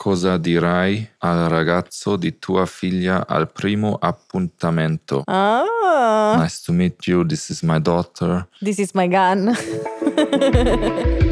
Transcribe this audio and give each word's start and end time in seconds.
cosa 0.00 0.38
dirai 0.38 1.06
al 1.18 1.50
ragazzo 1.50 2.16
di 2.16 2.38
tua 2.38 2.64
figlia 2.64 3.26
al 3.26 3.52
primo 3.52 3.98
appuntamento? 4.00 5.24
Ah, 5.26 6.38
Nice 6.38 6.62
to 6.64 6.72
meet 6.72 7.06
you. 7.06 7.26
This 7.26 7.50
is 7.50 7.60
my 7.60 7.78
daughter. 7.78 8.48
this 8.62 8.78
is 8.78 8.92
my 8.94 9.06
gun. 9.06 9.52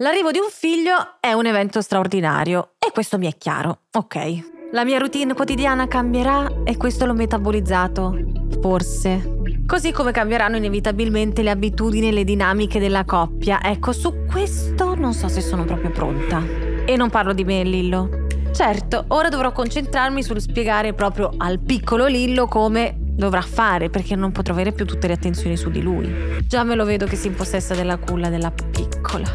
L'arrivo 0.00 0.30
di 0.30 0.38
un 0.38 0.48
figlio 0.50 1.16
è 1.20 1.32
un 1.32 1.46
evento 1.46 1.80
straordinario 1.80 2.74
e 2.78 2.92
questo 2.92 3.16
mi 3.16 3.26
è 3.26 3.36
chiaro, 3.38 3.84
ok. 3.92 4.57
La 4.70 4.84
mia 4.84 4.98
routine 4.98 5.32
quotidiana 5.32 5.88
cambierà 5.88 6.46
e 6.62 6.76
questo 6.76 7.06
l'ho 7.06 7.14
metabolizzato, 7.14 8.18
forse. 8.60 9.36
Così 9.64 9.92
come 9.92 10.12
cambieranno 10.12 10.56
inevitabilmente 10.56 11.42
le 11.42 11.48
abitudini 11.48 12.08
e 12.08 12.12
le 12.12 12.22
dinamiche 12.22 12.78
della 12.78 13.06
coppia. 13.06 13.62
Ecco, 13.62 13.92
su 13.92 14.26
questo 14.30 14.94
non 14.94 15.14
so 15.14 15.28
se 15.28 15.40
sono 15.40 15.64
proprio 15.64 15.90
pronta. 15.90 16.42
E 16.84 16.96
non 16.96 17.08
parlo 17.08 17.32
di 17.32 17.44
me, 17.44 17.62
Lillo. 17.62 18.26
Certo, 18.52 19.06
ora 19.08 19.30
dovrò 19.30 19.52
concentrarmi 19.52 20.22
sul 20.22 20.38
spiegare 20.38 20.92
proprio 20.92 21.30
al 21.38 21.60
piccolo 21.60 22.04
Lillo 22.04 22.46
come 22.46 22.94
dovrà 22.98 23.40
fare, 23.40 23.88
perché 23.88 24.16
non 24.16 24.32
potrò 24.32 24.52
avere 24.52 24.72
più 24.72 24.84
tutte 24.84 25.06
le 25.06 25.14
attenzioni 25.14 25.56
su 25.56 25.70
di 25.70 25.80
lui. 25.80 26.44
Già 26.46 26.62
me 26.62 26.74
lo 26.74 26.84
vedo 26.84 27.06
che 27.06 27.16
si 27.16 27.28
impossessa 27.28 27.74
della 27.74 27.96
culla 27.96 28.28
della 28.28 28.50
piccola. 28.50 29.26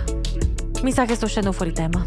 Mi 0.84 0.92
sa 0.92 1.06
che 1.06 1.16
sto 1.16 1.26
uscendo 1.26 1.52
fuori 1.52 1.74
tema. 1.74 2.06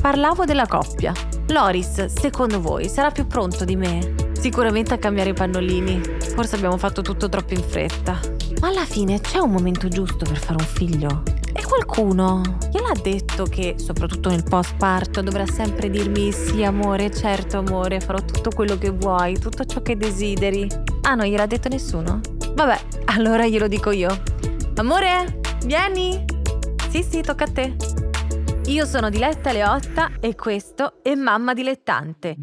Parlavo 0.00 0.44
della 0.44 0.66
coppia. 0.68 1.12
Loris, 1.50 2.04
secondo 2.06 2.60
voi, 2.60 2.88
sarà 2.88 3.10
più 3.10 3.26
pronto 3.26 3.64
di 3.64 3.74
me? 3.74 4.14
Sicuramente 4.38 4.94
a 4.94 4.98
cambiare 4.98 5.30
i 5.30 5.34
pannolini. 5.34 6.00
Forse 6.34 6.54
abbiamo 6.54 6.78
fatto 6.78 7.02
tutto 7.02 7.28
troppo 7.28 7.54
in 7.54 7.62
fretta. 7.62 8.20
Ma 8.60 8.68
alla 8.68 8.84
fine 8.84 9.20
c'è 9.20 9.38
un 9.38 9.50
momento 9.50 9.88
giusto 9.88 10.24
per 10.24 10.38
fare 10.38 10.58
un 10.60 10.64
figlio. 10.64 11.22
E 11.52 11.64
qualcuno 11.64 12.40
gliel'ha 12.70 12.92
detto 13.02 13.44
che, 13.44 13.74
soprattutto 13.78 14.28
nel 14.28 14.44
post 14.44 14.76
parto, 14.76 15.22
dovrà 15.22 15.44
sempre 15.44 15.90
dirmi 15.90 16.30
sì 16.30 16.62
amore, 16.62 17.10
certo 17.10 17.58
amore, 17.58 17.98
farò 17.98 18.20
tutto 18.20 18.50
quello 18.50 18.78
che 18.78 18.90
vuoi, 18.90 19.36
tutto 19.36 19.64
ciò 19.64 19.82
che 19.82 19.96
desideri. 19.96 20.68
Ah, 21.02 21.16
non 21.16 21.26
gliel'ha 21.26 21.46
detto 21.46 21.68
nessuno? 21.68 22.20
Vabbè, 22.54 22.78
allora 23.06 23.44
glielo 23.48 23.66
dico 23.66 23.90
io. 23.90 24.22
Amore, 24.76 25.40
vieni! 25.64 26.24
Sì, 26.90 27.02
sì, 27.02 27.20
tocca 27.22 27.44
a 27.44 27.50
te. 27.52 28.08
Io 28.70 28.86
sono 28.86 29.10
Diletta 29.10 29.50
Leotta 29.50 30.12
e 30.20 30.36
questo 30.36 31.02
è 31.02 31.16
Mamma 31.16 31.54
Dilettante. 31.54 32.36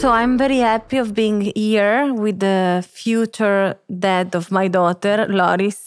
So 0.00 0.10
I'm 0.10 0.36
very 0.36 0.60
happy 0.60 0.98
of 0.98 1.12
being 1.12 1.52
here 1.54 2.10
with 2.10 2.38
the 2.38 2.84
future 2.84 3.78
dad 3.86 4.34
of 4.34 4.50
my 4.50 4.68
daughter, 4.68 5.26
Loris. 5.28 5.86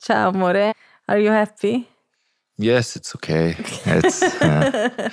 Ciao 0.00 0.30
amore, 0.30 0.74
are 1.04 1.20
you 1.20 1.30
happy? 1.30 1.86
Yes, 2.56 2.96
it's 2.96 3.14
okay. 3.14 3.54
It's 3.84 4.20
uh, 4.42 5.10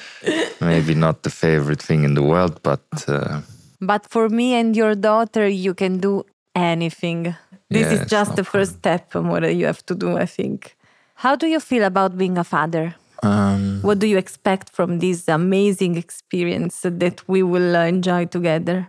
maybe 0.61 0.95
not 0.95 1.21
the 1.21 1.29
favorite 1.29 1.83
thing 1.83 2.03
in 2.03 2.15
the 2.15 2.23
world, 2.23 2.59
but 2.63 2.81
uh, 3.07 3.41
But 3.79 4.07
for 4.09 4.29
me 4.29 4.55
and 4.55 4.75
your 4.75 4.95
daughter, 4.95 5.47
you 5.47 5.75
can 5.75 5.99
do 5.99 6.25
anything. 6.55 7.35
This 7.69 7.85
is 7.91 7.99
Yes, 7.99 8.09
just 8.09 8.29
no 8.31 8.35
the 8.37 8.43
first 8.43 8.77
step, 8.77 9.13
amore, 9.13 9.45
you 9.45 9.67
have 9.67 9.85
to 9.85 9.93
do, 9.93 10.17
I 10.17 10.25
think. 10.25 10.75
How 11.21 11.35
do 11.35 11.45
you 11.45 11.59
feel 11.59 11.83
about 11.83 12.17
being 12.17 12.39
a 12.39 12.43
father? 12.43 12.95
um, 13.21 13.81
What 13.83 13.99
do 13.99 14.07
you 14.07 14.17
expect 14.17 14.71
from 14.71 14.97
this 14.97 15.27
amazing 15.27 15.95
experience 15.95 16.81
that 16.81 17.21
we 17.27 17.43
will 17.43 17.75
uh, 17.75 17.85
enjoy 17.85 18.25
together? 18.25 18.87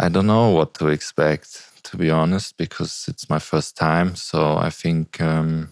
I 0.00 0.08
don't 0.08 0.26
know 0.26 0.50
what 0.50 0.74
to 0.74 0.88
expect, 0.88 1.84
to 1.84 1.96
be 1.96 2.10
honest, 2.10 2.56
because 2.56 3.06
it's 3.06 3.30
my 3.30 3.38
first 3.38 3.76
time. 3.76 4.16
So 4.16 4.56
I 4.56 4.70
think 4.70 5.20
um, 5.20 5.68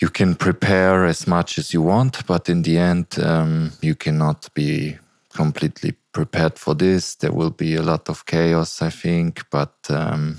you 0.00 0.08
can 0.08 0.36
prepare 0.36 1.04
as 1.04 1.26
much 1.26 1.58
as 1.58 1.74
you 1.74 1.82
want, 1.82 2.26
but 2.26 2.48
in 2.48 2.62
the 2.62 2.78
end, 2.78 3.18
um, 3.22 3.72
you 3.82 3.94
cannot 3.94 4.48
be 4.54 4.96
completely 5.34 5.92
prepared 6.12 6.58
for 6.58 6.74
this. 6.74 7.14
There 7.14 7.32
will 7.32 7.50
be 7.50 7.74
a 7.74 7.82
lot 7.82 8.08
of 8.08 8.24
chaos, 8.24 8.80
I 8.80 8.88
think, 8.88 9.44
but 9.50 9.74
um, 9.90 10.38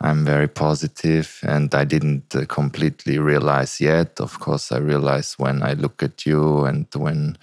I'm 0.00 0.24
very 0.24 0.48
positive 0.48 1.40
and 1.42 1.74
I 1.74 1.84
didn't 1.84 2.34
uh, 2.36 2.44
completely 2.46 3.18
realize 3.18 3.80
yet. 3.80 4.20
Of 4.20 4.38
course, 4.40 4.70
I 4.70 4.78
realize 4.78 5.34
when 5.38 5.62
I 5.62 5.72
look 5.72 6.02
at 6.02 6.26
you 6.26 6.64
and 6.64 6.86
when 6.94 7.38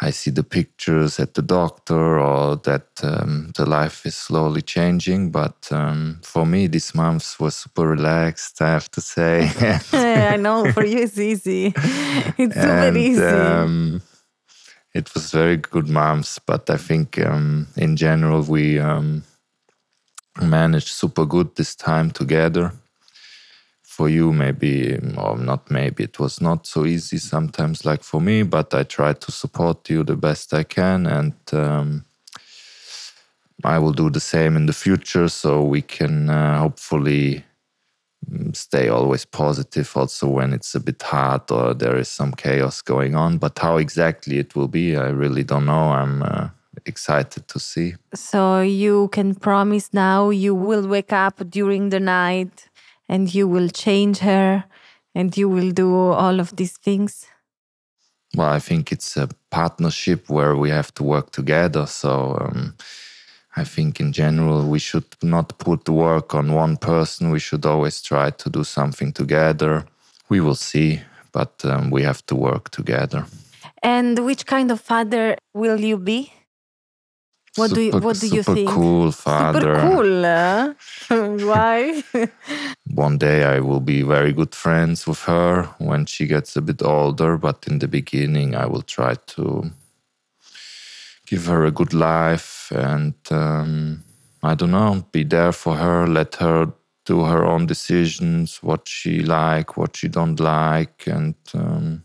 I 0.00 0.10
see 0.10 0.30
the 0.30 0.42
pictures 0.42 1.20
at 1.20 1.34
the 1.34 1.42
doctor 1.42 2.18
or 2.18 2.56
that 2.56 2.88
um, 3.04 3.52
the 3.56 3.66
life 3.66 4.06
is 4.06 4.16
slowly 4.16 4.62
changing. 4.62 5.30
But 5.30 5.68
um, 5.70 6.20
for 6.22 6.46
me, 6.46 6.66
these 6.66 6.94
months 6.94 7.38
were 7.38 7.50
super 7.50 7.86
relaxed, 7.86 8.62
I 8.62 8.70
have 8.70 8.90
to 8.92 9.00
say. 9.00 9.50
I 9.92 10.36
know, 10.36 10.72
for 10.72 10.84
you 10.84 10.98
it's 11.00 11.18
easy. 11.18 11.74
It's 12.38 12.54
super 12.54 12.66
and 12.66 12.96
easy. 12.96 13.22
um, 13.22 14.02
it 14.94 15.12
was 15.14 15.30
very 15.30 15.58
good 15.58 15.88
months, 15.88 16.38
but 16.38 16.68
I 16.70 16.78
think 16.78 17.18
um, 17.18 17.68
in 17.76 17.96
general 17.96 18.42
we 18.42 18.78
um, 18.80 19.22
managed 20.40 20.88
super 20.88 21.24
good 21.26 21.54
this 21.56 21.74
time 21.74 22.10
together. 22.10 22.72
For 23.82 24.08
you, 24.08 24.32
maybe, 24.32 24.98
or 25.18 25.36
not 25.36 25.70
maybe, 25.70 26.04
it 26.04 26.18
was 26.18 26.40
not 26.40 26.66
so 26.66 26.86
easy 26.86 27.18
sometimes, 27.18 27.84
like 27.84 28.02
for 28.02 28.20
me, 28.20 28.42
but 28.42 28.72
I 28.72 28.84
try 28.84 29.12
to 29.12 29.30
support 29.30 29.90
you 29.90 30.02
the 30.02 30.16
best 30.16 30.54
I 30.54 30.62
can, 30.62 31.06
and 31.06 31.34
um, 31.52 32.06
I 33.64 33.78
will 33.78 33.92
do 33.92 34.10
the 34.10 34.20
same 34.20 34.56
in 34.56 34.66
the 34.66 34.72
future 34.72 35.28
so 35.28 35.62
we 35.62 35.82
can 35.82 36.30
uh, 36.30 36.58
hopefully 36.58 37.44
mm, 38.28 38.56
stay 38.56 38.88
always 38.88 39.24
positive 39.24 39.96
also 39.96 40.26
when 40.26 40.52
it's 40.52 40.74
a 40.74 40.80
bit 40.80 41.02
hard 41.02 41.50
or 41.50 41.74
there 41.74 41.96
is 41.96 42.08
some 42.08 42.32
chaos 42.32 42.82
going 42.82 43.14
on 43.14 43.38
but 43.38 43.58
how 43.58 43.76
exactly 43.76 44.38
it 44.38 44.56
will 44.56 44.68
be 44.68 44.96
i 44.96 45.08
really 45.08 45.44
don't 45.44 45.66
know 45.66 45.92
i'm 45.92 46.22
uh, 46.22 46.48
excited 46.86 47.48
to 47.48 47.58
see. 47.58 47.94
So 48.14 48.60
you 48.60 49.08
can 49.08 49.34
promise 49.34 49.92
now 49.92 50.30
you 50.30 50.54
will 50.54 50.86
wake 50.86 51.12
up 51.12 51.42
during 51.50 51.90
the 51.90 52.00
night 52.00 52.68
and 53.08 53.34
you 53.34 53.48
will 53.48 53.68
change 53.68 54.18
her 54.18 54.64
and 55.14 55.36
you 55.36 55.48
will 55.48 55.70
do 55.70 55.94
all 55.94 56.40
of 56.40 56.56
these 56.56 56.78
things. 56.78 57.26
well 58.34 58.56
i 58.56 58.60
think 58.60 58.90
it's 58.92 59.16
a 59.16 59.28
partnership 59.50 60.30
where 60.30 60.54
we 60.56 60.70
have 60.70 60.90
to 60.94 61.02
work 61.02 61.30
together. 61.30 61.86
So 61.86 62.10
um, 62.40 62.74
i 63.56 63.64
think 63.64 64.00
in 64.00 64.12
general 64.12 64.60
we 64.74 64.78
should 64.78 65.10
not 65.22 65.58
put 65.58 65.84
the 65.84 65.92
work 65.92 66.34
on 66.34 66.46
one 66.64 66.76
person. 66.76 67.30
We 67.30 67.40
should 67.40 67.66
always 67.66 68.02
try 68.02 68.30
to 68.30 68.50
do 68.50 68.64
something 68.64 69.12
together. 69.12 69.84
We 70.28 70.40
will 70.40 70.60
see 70.70 71.00
but 71.32 71.64
um, 71.64 71.90
we 71.90 72.02
have 72.02 72.24
to 72.26 72.34
work 72.34 72.70
together. 72.70 73.24
And 73.82 74.24
which 74.24 74.46
kind 74.46 74.70
of 74.70 74.80
father 74.80 75.36
will 75.54 75.80
you 75.80 75.98
be? 75.98 76.32
What 77.56 77.72
do 77.72 77.80
you 77.82 77.92
what 77.92 78.18
do 78.20 78.26
you 78.26 78.42
super 78.42 78.54
think? 78.56 78.70
cool 78.70 79.12
father 79.12 79.60
Super 79.60 79.80
cool. 79.80 80.22
huh? 80.22 80.74
Why? 81.48 82.02
one 82.94 83.18
day 83.18 83.44
I 83.44 83.60
will 83.60 83.80
be 83.80 84.02
very 84.02 84.32
good 84.32 84.54
friends 84.54 85.06
with 85.06 85.20
her 85.24 85.64
when 85.78 86.06
she 86.06 86.26
gets 86.26 86.56
a 86.56 86.62
bit 86.62 86.82
older, 86.82 87.36
but 87.38 87.66
in 87.68 87.78
the 87.78 87.88
beginning, 87.88 88.54
I 88.54 88.66
will 88.66 88.82
try 88.82 89.14
to 89.36 89.70
give 91.26 91.46
her 91.46 91.64
a 91.64 91.70
good 91.70 91.94
life 91.94 92.72
and 92.74 93.14
um, 93.30 94.02
I 94.42 94.54
don't 94.54 94.72
know, 94.72 95.06
be 95.12 95.24
there 95.24 95.52
for 95.52 95.76
her, 95.76 96.06
let 96.06 96.36
her 96.36 96.72
do 97.04 97.24
her 97.24 97.44
own 97.44 97.66
decisions, 97.66 98.62
what 98.62 98.88
she 98.88 99.20
like, 99.22 99.76
what 99.76 99.96
she 99.96 100.08
don't 100.08 100.38
like, 100.40 101.06
and 101.06 101.34
um, 101.54 102.04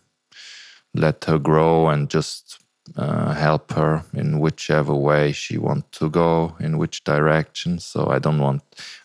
let 0.94 1.26
her 1.26 1.40
grow 1.40 1.90
and 1.90 2.10
just 2.10 2.60
uh, 2.96 3.34
help 3.34 3.72
her 3.74 4.04
in 4.14 4.40
whichever 4.40 4.94
way 4.96 5.32
she 5.34 5.58
want 5.58 5.92
to 6.00 6.10
go, 6.10 6.56
in 6.60 6.78
which 6.78 7.04
direction. 7.04 7.80
So 7.80 8.08
I 8.16 8.20
don't 8.20 8.40
want, 8.40 8.62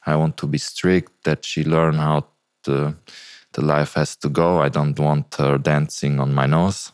I 0.06 0.16
want 0.16 0.36
to 0.36 0.46
be 0.46 0.58
strict 0.58 1.12
that 1.24 1.44
she 1.44 1.64
learn 1.64 1.94
how 1.94 2.26
the 2.64 2.94
the 3.54 3.62
life 3.62 3.94
has 4.00 4.16
to 4.16 4.28
go. 4.30 4.62
I 4.62 4.68
don't 4.70 4.98
want 4.98 5.34
her 5.34 5.58
dancing 5.58 6.20
on 6.20 6.32
my 6.34 6.46
nose. 6.46 6.92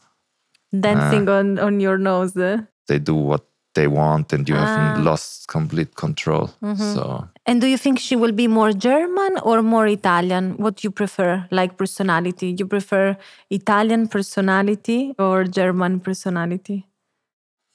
Dancing 0.72 1.28
on, 1.28 1.58
on 1.58 1.80
your 1.80 1.98
nose. 1.98 2.36
eh? 2.36 2.58
They 2.88 2.98
do 2.98 3.14
what 3.14 3.44
they 3.74 3.86
want, 3.86 4.32
and 4.32 4.48
you 4.48 4.56
Ah. 4.56 4.66
have 4.66 4.98
lost 4.98 5.46
complete 5.48 5.94
control. 5.94 6.50
So 6.94 7.28
And 7.48 7.62
do 7.62 7.66
you 7.66 7.78
think 7.78 7.98
she 7.98 8.14
will 8.14 8.32
be 8.32 8.46
more 8.46 8.72
German 8.72 9.38
or 9.42 9.62
more 9.62 9.86
Italian? 9.86 10.58
What 10.58 10.76
do 10.76 10.80
you 10.86 10.90
prefer, 10.90 11.48
like 11.50 11.78
personality? 11.78 12.54
You 12.58 12.66
prefer 12.66 13.16
Italian 13.48 14.06
personality 14.08 15.14
or 15.18 15.44
German 15.44 16.00
personality? 16.00 16.86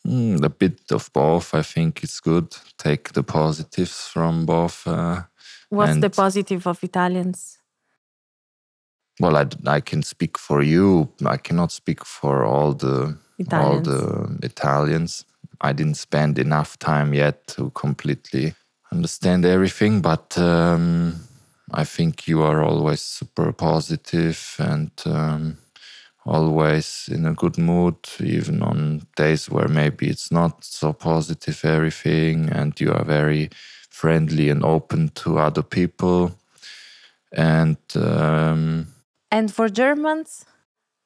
mm, 0.06 0.44
a 0.44 0.50
bit 0.50 0.92
of 0.92 1.10
both. 1.12 1.56
I 1.56 1.64
think 1.64 2.04
it's 2.04 2.20
good. 2.20 2.56
Take 2.78 3.14
the 3.14 3.24
positives 3.24 4.08
from 4.08 4.46
both. 4.46 4.86
Uh, 4.86 5.24
What's 5.70 5.98
the 5.98 6.12
positive 6.12 6.68
of 6.68 6.84
Italians? 6.84 7.58
well, 9.20 9.38
I, 9.38 9.46
I 9.66 9.80
can 9.80 10.04
speak 10.04 10.38
for 10.38 10.62
you. 10.62 11.10
I 11.26 11.38
cannot 11.38 11.72
speak 11.72 12.06
for 12.06 12.46
all 12.46 12.74
the 12.74 13.18
all 13.52 13.80
the 13.80 14.38
Italians. 14.44 15.26
I 15.62 15.74
didn't 15.74 15.98
spend 15.98 16.38
enough 16.38 16.78
time 16.78 17.14
yet 17.14 17.48
to 17.56 17.72
completely 17.72 18.54
understand 18.94 19.46
everything, 19.46 20.02
but 20.02 20.38
um, 20.38 21.16
I 21.72 21.84
think 21.84 22.28
you 22.28 22.44
are 22.44 22.64
always 22.64 23.02
super 23.02 23.52
positive 23.52 24.56
and 24.60 24.92
um, 25.06 25.58
always 26.26 27.10
in 27.12 27.26
a 27.26 27.34
good 27.34 27.58
mood, 27.58 27.96
even 28.20 28.62
on 28.62 29.02
days 29.16 29.50
where 29.50 29.68
maybe 29.68 30.08
it's 30.08 30.32
not 30.32 30.64
so 30.64 30.94
positive, 30.94 31.66
everything, 31.66 32.50
and 32.50 32.80
you 32.80 32.92
are 32.94 33.04
very 33.06 33.50
friendly 33.90 34.50
and 34.50 34.64
open 34.64 35.10
to 35.16 35.40
other 35.40 35.64
people. 35.64 36.32
And 37.32 37.78
um, 37.96 38.88
And 39.32 39.52
for 39.52 39.70
Germans, 39.70 40.46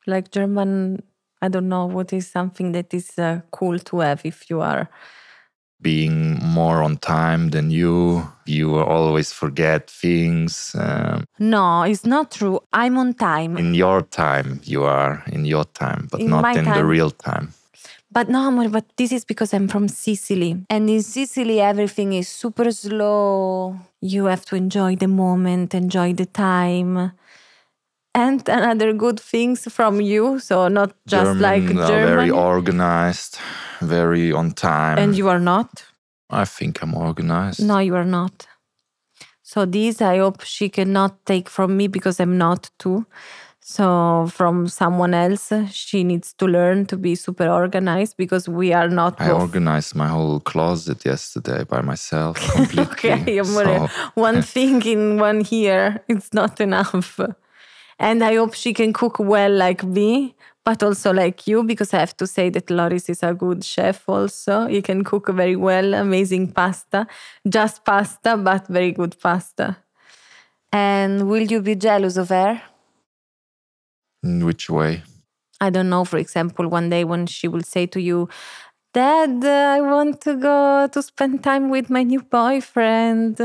like 0.06 0.32
German, 0.32 1.02
I 1.42 1.48
don't 1.48 1.70
know 1.70 1.86
what 1.86 2.12
is 2.14 2.28
something 2.30 2.74
that 2.74 2.94
is 2.94 3.18
uh, 3.18 3.42
cool 3.52 3.80
to 3.80 4.00
have 4.00 4.26
if 4.26 4.50
you 4.50 4.62
are. 4.62 4.90
Being 5.82 6.40
more 6.44 6.82
on 6.82 6.98
time 6.98 7.50
than 7.50 7.70
you, 7.72 8.28
you 8.46 8.76
always 8.78 9.32
forget 9.32 9.90
things. 9.90 10.76
Um, 10.78 11.26
No, 11.40 11.84
it's 11.84 12.06
not 12.06 12.32
true. 12.32 12.60
I'm 12.74 12.98
on 12.98 13.14
time. 13.14 13.58
in 13.58 13.74
your 13.74 14.02
time, 14.02 14.60
you 14.64 14.84
are 14.84 15.24
in 15.32 15.46
your 15.46 15.66
time, 15.66 16.08
but 16.12 16.22
In 16.22 16.30
not 16.30 16.56
in 16.58 16.66
the 16.66 16.86
real 16.86 17.12
time. 17.12 17.54
But 18.12 18.30
no, 18.30 18.48
amore, 18.48 18.70
but 18.70 18.86
this 18.98 19.12
is 19.12 19.26
because 19.26 19.54
I'm 19.54 19.68
from 19.68 19.88
Sicily. 19.88 20.66
And 20.70 20.90
in 20.90 21.04
Sicily, 21.04 21.60
everything 21.62 22.14
is 22.14 22.28
super 22.28 22.72
slow. 22.72 23.78
You 24.02 24.26
have 24.26 24.46
to 24.46 24.56
enjoy 24.56 24.96
the 24.96 25.08
moment, 25.08 25.76
enjoy 25.76 26.14
the 26.14 26.26
time. 26.26 27.12
And 28.18 28.50
another 28.50 28.94
good 28.94 29.20
things 29.20 29.72
from 29.72 30.02
you. 30.02 30.40
So 30.40 30.68
not 30.70 30.92
just 31.06 31.40
like 31.40 31.66
uh, 31.66 31.88
German 31.88 32.14
are 32.14 32.16
very 32.16 32.32
organized, 32.32 33.38
very 33.80 34.32
on 34.32 34.52
time. 34.52 34.98
and 34.98 35.16
you 35.16 35.30
are 35.30 35.40
not? 35.40 35.86
I 36.32 36.46
think 36.46 36.82
I'm 36.82 36.96
organized. 36.96 37.62
No, 37.64 37.78
you 37.78 37.96
are 37.96 38.10
not. 38.20 38.48
So 39.44 39.66
this 39.66 40.02
I 40.02 40.18
hope 40.18 40.42
she 40.44 40.68
cannot 40.68 41.26
take 41.26 41.48
from 41.48 41.78
me 41.78 41.88
because 41.88 42.20
I'm 42.20 42.38
not 42.38 42.72
too. 42.80 43.06
So 43.60 44.28
from 44.32 44.68
someone 44.68 45.14
else, 45.14 45.54
she 45.72 46.04
needs 46.04 46.34
to 46.40 46.46
learn 46.48 46.86
to 46.88 46.98
be 46.98 47.14
super 47.16 47.48
organized 47.48 48.16
because 48.18 48.50
we 48.50 48.74
are 48.74 48.90
not 48.90 49.22
I 49.22 49.28
both. 49.28 49.42
organized 49.42 49.94
my 49.96 50.08
whole 50.08 50.40
closet 50.40 51.06
yesterday 51.06 51.66
by 51.66 51.82
myself 51.82 52.38
completely. 52.56 53.12
okay. 53.12 53.44
So, 53.44 53.88
one 54.16 54.42
thing 54.54 54.82
in 54.86 55.20
one 55.20 55.44
year, 55.52 56.04
it's 56.08 56.34
not 56.34 56.60
enough. 56.60 57.20
And 58.00 58.24
I 58.24 58.36
hope 58.36 58.54
she 58.54 58.74
can 58.74 58.94
cook 58.94 59.18
well 59.20 59.52
like 59.52 59.84
me, 59.84 60.36
but 60.64 60.84
also 60.84 61.12
like 61.12 61.48
you, 61.48 61.64
because 61.64 61.94
I 61.94 62.00
have 62.00 62.16
to 62.18 62.28
say 62.28 62.50
that 62.50 62.70
Loris 62.70 63.10
is 63.10 63.24
a 63.24 63.34
good 63.34 63.64
chef 63.64 64.08
also. 64.08 64.68
He 64.68 64.82
can 64.82 65.04
cook 65.04 65.30
very 65.30 65.56
well, 65.56 65.94
amazing 65.94 66.52
pasta. 66.52 67.08
Just 67.48 67.84
pasta, 67.86 68.38
but 68.38 68.68
very 68.68 68.92
good 68.92 69.20
pasta. 69.20 69.78
And 70.72 71.28
will 71.30 71.44
you 71.44 71.62
be 71.62 71.76
jealous 71.76 72.18
of 72.18 72.30
her? 72.30 72.62
in 74.24 74.46
which 74.46 74.70
way? 74.70 75.04
I 75.60 75.70
don't 75.70 75.90
know, 75.90 76.06
for 76.06 76.18
example, 76.18 76.68
one 76.68 76.90
day 76.90 77.04
when 77.04 77.26
she 77.26 77.48
will 77.48 77.64
say 77.64 77.86
to 77.88 78.00
you, 78.02 78.30
Dad, 78.94 79.44
I 79.44 79.82
want 79.82 80.22
to 80.22 80.36
go 80.36 80.88
to 80.92 81.02
spend 81.02 81.44
time 81.44 81.70
with 81.70 81.90
my 81.90 82.04
new 82.04 82.22
boyfriend. 82.22 83.40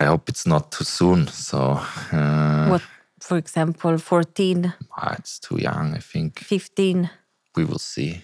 I 0.00 0.04
hope 0.04 0.28
it's 0.28 0.46
not 0.46 0.70
too 0.72 0.84
soon. 0.84 1.26
So 1.28 1.80
uh, 2.12 2.68
What, 2.68 2.82
for 3.28 3.36
example, 3.36 3.98
14, 3.98 4.72
ah, 4.96 5.14
it's 5.18 5.38
too 5.38 5.58
young. 5.58 5.94
I 5.94 5.98
think 6.00 6.38
15, 6.38 7.10
we 7.56 7.64
will 7.64 7.78
see. 7.78 8.22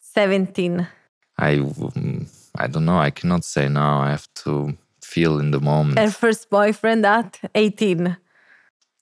17. 0.00 0.86
I 1.38 1.60
I 2.58 2.66
don't 2.66 2.84
know. 2.84 2.98
I 2.98 3.10
cannot 3.10 3.44
say 3.44 3.68
now. 3.68 4.00
I 4.00 4.10
have 4.10 4.28
to 4.44 4.76
feel 5.02 5.40
in 5.40 5.50
the 5.50 5.60
moment 5.60 5.98
Her 5.98 6.10
first 6.10 6.48
boyfriend 6.50 7.04
at 7.06 7.40
18. 7.54 8.16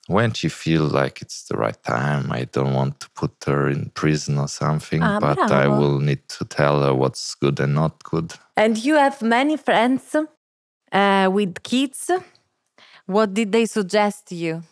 when 0.09 0.33
she 0.33 0.49
feel 0.49 0.85
like 0.85 1.23
it's 1.23 1.45
the 1.49 1.57
right 1.57 1.81
time. 1.85 2.33
I 2.33 2.45
don't 2.53 2.75
want 2.75 2.99
to 3.01 3.09
put 3.11 3.33
her 3.47 3.69
in 3.71 3.91
prison 3.95 4.39
or 4.39 4.49
something, 4.49 5.03
Ah, 5.03 5.19
but 5.21 5.39
I 5.39 5.69
will 5.69 6.01
need 6.01 6.29
to 6.39 6.45
tell 6.45 6.83
her 6.83 6.95
what's 6.95 7.35
good 7.37 7.61
and 7.61 7.75
not 7.75 8.03
good. 8.03 8.33
And 8.57 8.77
you 8.85 8.97
have 8.97 9.23
many 9.23 9.57
friends 9.57 10.17
uh, 10.93 11.29
with 11.33 11.63
kids. 11.63 12.11
What 13.07 13.35
did 13.35 13.53
they 13.53 13.67
suggest 13.67 14.27
to 14.29 14.35
you? 14.35 14.63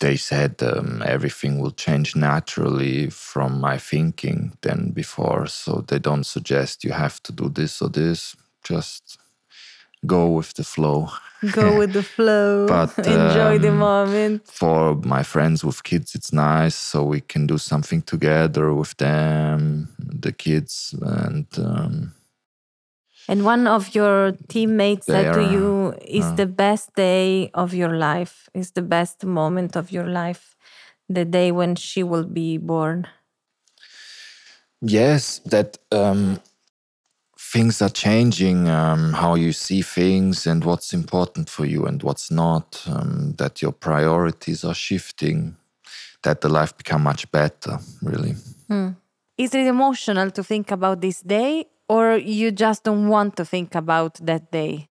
They 0.00 0.16
said 0.16 0.62
um, 0.62 1.02
everything 1.04 1.58
will 1.60 1.72
change 1.72 2.14
naturally 2.16 3.10
from 3.10 3.60
my 3.60 3.78
thinking 3.78 4.52
than 4.60 4.90
before, 4.92 5.46
so 5.46 5.84
they 5.86 5.98
don't 5.98 6.24
suggest 6.24 6.84
you 6.84 6.92
have 6.92 7.22
to 7.24 7.32
do 7.32 7.48
this 7.48 7.82
or 7.82 7.88
this. 7.88 8.36
Just 8.62 9.18
go 10.06 10.28
with 10.30 10.54
the 10.54 10.64
flow. 10.64 11.08
Go 11.52 11.78
with 11.78 11.92
the 11.92 12.02
flow, 12.02 12.66
But, 12.68 12.98
enjoy 13.06 13.58
the 13.58 13.70
um, 13.70 13.78
moment. 13.78 14.46
for 14.46 14.94
my 14.94 15.22
friends 15.22 15.62
with 15.64 15.82
kids 15.82 16.14
it's 16.14 16.32
nice 16.32 16.74
so 16.74 17.02
we 17.04 17.20
can 17.20 17.46
do 17.46 17.58
something 17.58 18.00
together 18.02 18.72
with 18.72 18.96
them 18.96 19.88
the 19.98 20.32
kids 20.32 20.94
and 21.02 21.46
um, 21.58 22.14
And 23.28 23.44
one 23.44 23.66
of 23.66 23.94
your 23.94 24.32
teammates 24.48 25.06
said 25.06 25.32
to 25.32 25.42
you, 25.42 25.94
is 26.04 26.24
uh, 26.26 26.34
the 26.34 26.46
best 26.46 26.94
day 26.94 27.50
of 27.54 27.72
your 27.72 27.96
life, 27.96 28.48
is 28.52 28.72
the 28.72 28.82
best 28.82 29.24
moment 29.24 29.76
of 29.76 29.90
your 29.90 30.06
life, 30.06 30.56
the 31.08 31.24
day 31.24 31.50
when 31.50 31.74
she 31.74 32.02
will 32.02 32.24
be 32.24 32.58
born. 32.58 33.06
yes 34.84 35.40
that 35.46 35.78
um, 35.92 36.38
things 37.38 37.80
are 37.80 37.88
changing 37.88 38.68
um, 38.68 39.12
how 39.12 39.34
you 39.34 39.52
see 39.52 39.82
things 39.82 40.46
and 40.46 40.64
what's 40.64 40.92
important 40.92 41.48
for 41.48 41.64
you 41.64 41.86
and 41.86 42.02
what's 42.02 42.30
not 42.30 42.82
um, 42.86 43.34
that 43.38 43.62
your 43.62 43.72
priorities 43.72 44.64
are 44.64 44.74
shifting 44.74 45.56
that 46.22 46.40
the 46.40 46.48
life 46.48 46.76
become 46.76 47.02
much 47.02 47.30
better 47.30 47.78
really. 48.02 48.34
Is 49.36 49.54
it 49.54 49.66
emotional 49.66 50.30
to 50.30 50.44
think 50.44 50.70
about 50.70 51.00
this 51.00 51.20
day, 51.20 51.66
or 51.88 52.16
you 52.16 52.50
just 52.50 52.84
don't 52.84 53.08
want 53.08 53.36
to 53.36 53.44
think 53.44 53.74
about 53.74 54.14
that 54.26 54.50
day? 54.50 54.88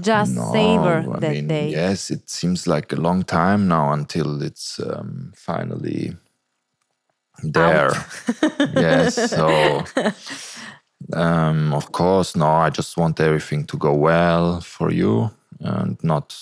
Just 0.00 0.34
savor 0.52 1.06
I 1.10 1.20
that 1.20 1.32
mean, 1.32 1.48
day. 1.48 1.70
Yes, 1.70 2.10
it 2.10 2.28
seems 2.28 2.66
like 2.66 2.92
a 2.92 2.96
long 3.00 3.22
time 3.22 3.66
now 3.68 3.92
until 3.92 4.42
it's 4.42 4.78
um, 4.78 5.32
finally 5.34 6.14
there. 7.42 7.92
yes, 8.74 9.14
so 9.30 9.84
um, 11.12 11.72
of 11.72 11.92
course, 11.92 12.36
no, 12.36 12.46
I 12.46 12.70
just 12.70 12.96
want 12.96 13.20
everything 13.20 13.64
to 13.66 13.76
go 13.78 13.94
well 13.94 14.60
for 14.60 14.90
you 14.90 15.30
and 15.60 16.02
not 16.02 16.36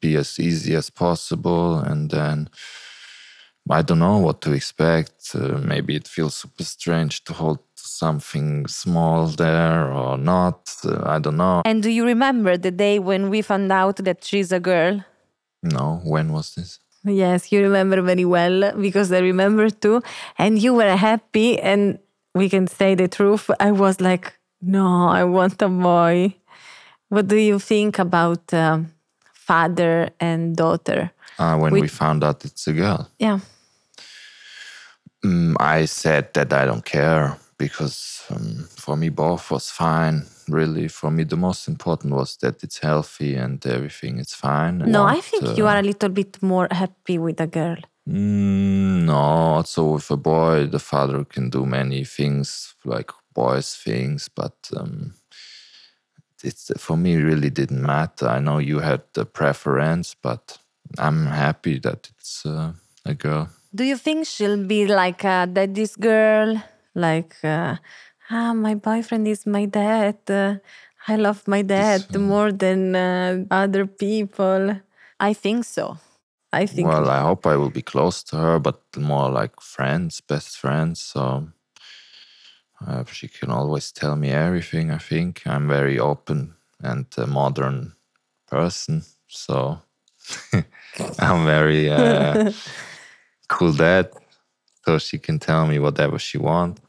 be 0.00 0.16
as 0.16 0.38
easy 0.38 0.74
as 0.74 0.90
possible. 0.90 1.78
And 1.78 2.10
then 2.10 2.48
I 3.70 3.82
don't 3.82 4.00
know 4.00 4.18
what 4.18 4.40
to 4.42 4.52
expect. 4.52 5.34
Uh, 5.34 5.58
maybe 5.58 5.96
it 5.96 6.08
feels 6.08 6.34
super 6.34 6.64
strange 6.64 7.24
to 7.24 7.32
hold 7.32 7.60
something 7.92 8.66
small 8.66 9.26
there 9.28 9.92
or 9.92 10.16
not. 10.18 10.74
Uh, 10.84 11.02
I 11.04 11.18
don't 11.18 11.36
know. 11.36 11.62
And 11.64 11.82
do 11.82 11.90
you 11.90 12.04
remember 12.04 12.56
the 12.56 12.70
day 12.70 12.98
when 12.98 13.30
we 13.30 13.42
found 13.42 13.70
out 13.72 13.96
that 13.96 14.24
she's 14.24 14.52
a 14.52 14.60
girl? 14.60 15.04
No, 15.62 16.00
when 16.04 16.32
was 16.32 16.54
this? 16.54 16.78
Yes, 17.04 17.50
you 17.52 17.62
remember 17.62 18.00
very 18.02 18.24
well 18.24 18.72
because 18.80 19.12
I 19.12 19.18
remember 19.18 19.70
too. 19.70 20.02
And 20.38 20.60
you 20.62 20.74
were 20.74 20.96
happy, 20.96 21.58
and 21.60 21.98
we 22.34 22.48
can 22.48 22.66
say 22.66 22.94
the 22.94 23.08
truth. 23.08 23.50
I 23.60 23.72
was 23.72 24.00
like, 24.00 24.32
no, 24.60 25.08
I 25.08 25.24
want 25.24 25.60
a 25.62 25.68
boy. 25.68 26.34
What 27.08 27.26
do 27.28 27.36
you 27.36 27.58
think 27.58 27.98
about 27.98 28.54
um, 28.54 28.92
father 29.34 30.10
and 30.20 30.56
daughter? 30.56 31.10
Uh, 31.38 31.56
when 31.58 31.72
We- 31.72 31.82
we 31.82 31.88
found 31.88 32.22
out 32.24 32.44
it's 32.44 32.66
a 32.68 32.72
girl. 32.72 33.08
Yeah. 33.18 33.40
Mm, 35.24 35.54
I 35.60 35.84
said 35.86 36.32
that 36.34 36.52
I 36.52 36.64
don't 36.64 36.84
care 36.84 37.36
because 37.62 38.24
um, 38.30 38.66
for 38.84 38.96
me 38.96 39.08
both 39.08 39.50
was 39.50 39.70
fine. 39.70 40.26
Really, 40.48 40.88
for 40.88 41.10
me 41.12 41.22
the 41.24 41.36
most 41.36 41.68
important 41.68 42.12
was 42.12 42.36
that 42.38 42.64
it's 42.64 42.78
healthy 42.78 43.36
and 43.36 43.64
everything 43.64 44.18
is 44.18 44.34
fine. 44.34 44.78
No, 44.78 45.04
I 45.04 45.14
not, 45.14 45.24
think 45.24 45.56
you 45.56 45.66
uh, 45.66 45.70
are 45.70 45.78
a 45.78 45.88
little 45.90 46.08
bit 46.08 46.42
more 46.42 46.66
happy 46.70 47.18
with 47.18 47.40
a 47.40 47.46
girl. 47.46 47.76
Mm, 48.08 49.04
no, 49.04 49.14
also 49.58 49.92
with 49.94 50.10
a 50.10 50.16
boy, 50.16 50.66
the 50.66 50.80
father 50.80 51.24
can 51.24 51.50
do 51.50 51.64
many 51.64 52.04
things 52.04 52.74
like 52.84 53.10
boys 53.32 53.76
things, 53.76 54.28
but 54.28 54.56
um, 54.76 55.14
it's 56.42 56.72
for 56.78 56.96
me 56.96 57.16
really 57.16 57.50
didn't 57.50 57.82
matter. 57.82 58.26
I 58.26 58.40
know 58.40 58.58
you 58.58 58.80
had 58.80 59.02
the 59.12 59.24
preference, 59.24 60.16
but 60.20 60.58
I'm 60.98 61.26
happy 61.26 61.78
that 61.78 62.10
it's 62.10 62.44
uh, 62.44 62.72
a 63.06 63.14
girl. 63.14 63.48
Do 63.72 63.84
you 63.84 63.96
think 63.96 64.26
she'll 64.26 64.66
be 64.66 64.86
like 64.86 65.22
a 65.24 65.46
daddy's 65.46 65.94
girl? 65.96 66.60
Like, 66.94 67.36
uh, 67.44 67.76
ah, 68.30 68.52
my 68.54 68.74
boyfriend 68.74 69.26
is 69.28 69.46
my 69.46 69.66
dad. 69.66 70.18
Uh, 70.28 70.56
I 71.08 71.16
love 71.16 71.46
my 71.48 71.62
dad 71.62 72.04
more 72.14 72.52
than 72.52 72.94
uh, 72.94 73.44
other 73.50 73.86
people. 73.86 74.76
I 75.18 75.32
think 75.34 75.64
so. 75.64 75.98
I 76.52 76.66
think. 76.66 76.88
Well, 76.88 77.08
I 77.08 77.20
hope 77.20 77.46
I 77.46 77.56
will 77.56 77.70
be 77.70 77.82
close 77.82 78.22
to 78.24 78.36
her, 78.36 78.58
but 78.58 78.80
more 78.96 79.30
like 79.30 79.60
friends, 79.60 80.20
best 80.20 80.58
friends. 80.58 81.00
So 81.00 81.48
Uh, 82.86 83.04
she 83.04 83.28
can 83.28 83.50
always 83.50 83.92
tell 83.92 84.16
me 84.16 84.30
everything. 84.30 84.90
I 84.90 84.98
think 84.98 85.42
I'm 85.46 85.68
very 85.68 85.98
open 85.98 86.54
and 86.82 87.06
a 87.16 87.26
modern 87.26 87.92
person, 88.48 89.04
so 89.28 89.78
I'm 91.18 91.44
very 91.44 91.88
uh, 91.90 92.50
cool 93.48 93.72
dad. 93.72 94.10
So 94.84 94.98
she 94.98 95.18
can 95.18 95.38
tell 95.38 95.66
me 95.66 95.78
whatever 95.78 96.18
she 96.18 96.38
wants. 96.38 96.80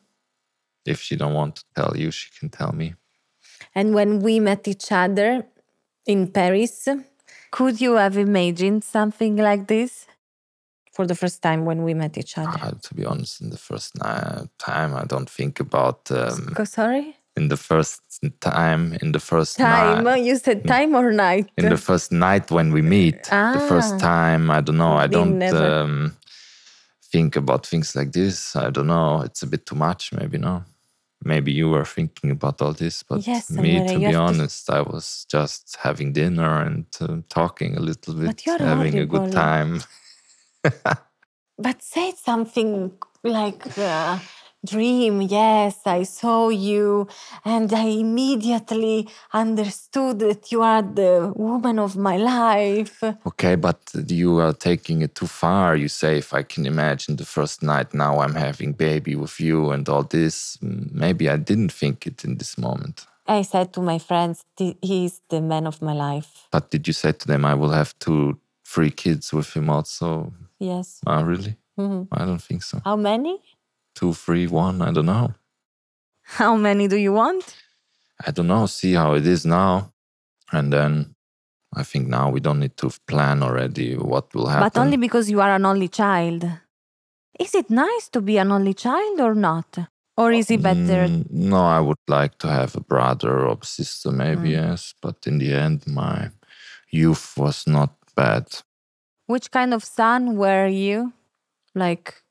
If 0.86 1.00
she 1.02 1.16
don't 1.16 1.34
want 1.34 1.56
to 1.58 1.64
tell 1.76 1.94
you, 1.96 2.12
she 2.12 2.30
can 2.40 2.50
tell 2.50 2.72
me. 2.74 2.96
And 3.76 3.94
when 3.94 4.20
we 4.20 4.40
met 4.40 4.68
each 4.68 4.92
other 4.92 5.46
in 6.06 6.28
Paris, 6.32 6.88
could 7.52 7.80
you 7.80 7.94
have 7.96 8.18
imagined 8.18 8.84
something 8.84 9.36
like 9.38 9.68
this? 9.68 10.08
For 10.92 11.08
the 11.08 11.16
first 11.16 11.42
time 11.42 11.66
when 11.66 11.84
we 11.84 11.94
met 11.96 12.18
each 12.20 12.38
other. 12.38 12.58
Uh, 12.62 12.72
to 12.84 12.94
be 12.94 13.04
honest, 13.04 13.42
in 13.42 13.50
the 13.50 13.58
first 13.58 13.96
time, 14.60 14.96
I 14.96 15.06
don't 15.06 15.30
think 15.30 15.60
about. 15.60 16.12
Um, 16.12 16.54
sorry? 16.66 17.16
in 17.36 17.48
the 17.48 17.58
first 17.58 18.02
time, 18.42 18.94
in 19.02 19.12
the 19.12 19.20
first 19.20 19.58
Time. 19.58 20.04
night, 20.04 20.24
You 20.24 20.36
said 20.38 20.68
time 20.68 20.94
or 20.94 21.12
night? 21.12 21.50
in 21.58 21.70
the 21.70 21.78
first 21.78 22.12
night 22.12 22.52
when 22.52 22.72
we 22.72 22.82
meet, 22.84 23.24
the 23.24 23.66
first 23.68 23.96
Ah. 23.96 23.98
time, 23.98 24.52
I 24.52 24.62
don't 24.62 24.78
know. 24.78 24.94
I 24.94 25.08
don't 25.08 25.42
um, 25.42 26.16
think 27.14 27.36
about 27.36 27.66
things 27.68 27.96
like 27.96 28.12
this. 28.12 28.56
I 28.56 28.70
don't 28.72 28.88
know. 28.88 29.22
It's 29.22 29.44
a 29.44 29.48
bit 29.48 29.66
too 29.66 29.76
much, 29.76 30.12
maybe. 30.12 30.38
No, 30.40 30.64
maybe 31.24 31.52
you 31.52 31.70
were 31.70 31.86
thinking 31.86 32.32
about 32.32 32.62
all 32.62 32.74
this, 32.74 33.04
but 33.04 33.28
Yes, 33.28 33.50
me, 33.52 33.80
to 33.94 34.00
be 34.00 34.06
have 34.06 34.14
to- 34.14 34.20
honest, 34.20 34.70
I 34.70 34.82
was 34.82 35.26
just 35.36 35.78
having 35.80 36.14
dinner 36.14 36.62
and 36.66 36.86
uh, 37.00 37.18
talking 37.30 37.78
a 37.78 37.80
little 37.90 38.16
bit, 38.16 38.42
having 38.60 38.98
a 39.00 39.06
good 39.06 39.32
time. 39.32 39.82
But 41.66 41.82
say 41.84 42.14
something 42.30 42.92
like 43.24 43.78
uh, 43.78 44.18
dream. 44.66 45.22
Yes, 45.22 45.80
I 45.86 46.04
saw 46.04 46.50
you, 46.50 47.08
and 47.46 47.72
I 47.74 47.86
immediately 47.86 49.08
understood 49.34 50.20
that 50.20 50.52
you 50.52 50.62
are 50.62 50.82
the 50.82 51.34
woman 51.36 51.80
of 51.80 51.96
my 51.98 52.18
life. 52.18 53.04
Okay, 53.26 53.56
but 53.56 53.80
you 54.08 54.40
are 54.40 54.54
taking 54.54 55.02
it 55.02 55.16
too 55.16 55.28
far. 55.28 55.76
You 55.76 55.88
say, 55.88 56.18
if 56.18 56.34
I 56.34 56.44
can 56.44 56.66
imagine 56.66 57.16
the 57.18 57.26
first 57.26 57.62
night, 57.64 57.94
now 57.94 58.20
I'm 58.20 58.36
having 58.36 58.74
baby 58.74 59.16
with 59.16 59.40
you 59.40 59.72
and 59.72 59.88
all 59.90 60.04
this. 60.04 60.58
Mm, 60.58 60.92
Maybe 60.94 61.30
I 61.30 61.38
didn't 61.38 61.72
think 61.72 62.08
it 62.08 62.24
in 62.24 62.38
this 62.38 62.58
moment. 62.58 63.06
I 63.28 63.42
said 63.44 63.72
to 63.74 63.82
my 63.82 64.00
friends, 64.00 64.44
"Th- 64.58 64.78
he's 64.82 65.22
the 65.30 65.42
man 65.42 65.66
of 65.68 65.82
my 65.82 65.94
life. 65.94 66.48
But 66.52 66.70
did 66.72 66.88
you 66.88 66.94
say 66.94 67.12
to 67.14 67.28
them, 67.28 67.46
I 67.46 67.54
will 67.56 67.72
have 67.72 67.94
two, 68.00 68.38
three 68.66 68.92
kids 68.92 69.32
with 69.34 69.54
him 69.56 69.70
also? 69.70 70.34
Yes. 70.60 71.00
Ah, 71.08 71.22
really? 71.22 71.56
Mhm. 71.78 72.08
I 72.12 72.26
don't 72.26 72.42
think 72.42 72.64
so. 72.64 72.80
How 72.84 72.98
many? 72.98 73.40
Two, 73.96 74.14
three, 74.14 74.48
one, 74.48 74.82
I 74.82 74.92
don't 74.92 75.06
know. 75.06 75.34
How 76.24 76.56
many 76.56 76.88
do 76.88 76.96
you 76.98 77.14
want? 77.14 77.56
I 78.26 78.32
don't 78.32 78.48
know. 78.48 78.66
See 78.66 78.94
how 78.94 79.14
it 79.14 79.26
is 79.28 79.46
now. 79.46 79.92
And 80.52 80.72
then 80.72 81.16
I 81.76 81.84
think 81.84 82.08
now 82.08 82.30
we 82.30 82.40
don't 82.40 82.60
need 82.60 82.78
to 82.78 82.92
plan 83.08 83.44
already 83.44 83.96
what 83.96 84.34
will 84.34 84.48
happen. 84.48 84.70
But 84.74 84.78
only 84.80 84.98
because 84.98 85.30
you 85.30 85.42
are 85.42 85.54
an 85.56 85.66
only 85.66 85.88
child. 85.88 86.46
Is 87.40 87.56
it 87.56 87.70
nice 87.70 88.10
to 88.10 88.22
be 88.22 88.38
an 88.38 88.52
only 88.52 88.74
child 88.74 89.20
or 89.20 89.34
not? 89.36 89.78
Or 90.16 90.32
is 90.32 90.52
it 90.52 90.62
better? 90.62 91.08
Mm, 91.08 91.32
no, 91.32 91.58
I 91.66 91.80
would 91.80 91.98
like 92.08 92.38
to 92.40 92.48
have 92.48 92.76
a 92.76 92.82
brother 92.82 93.48
or 93.48 93.58
sister, 93.64 94.12
maybe, 94.12 94.50
Mm. 94.50 94.52
yes. 94.52 94.94
But 95.02 95.26
in 95.26 95.40
the 95.40 95.54
end, 95.54 95.88
my 95.88 96.30
youth 96.92 97.34
was 97.36 97.66
not 97.66 97.90
bad. 98.16 98.46
Which 99.26 99.50
kind 99.50 99.74
of 99.74 99.84
son 99.84 100.36
were 100.38 100.68
you? 100.68 101.14
Like 101.74 102.23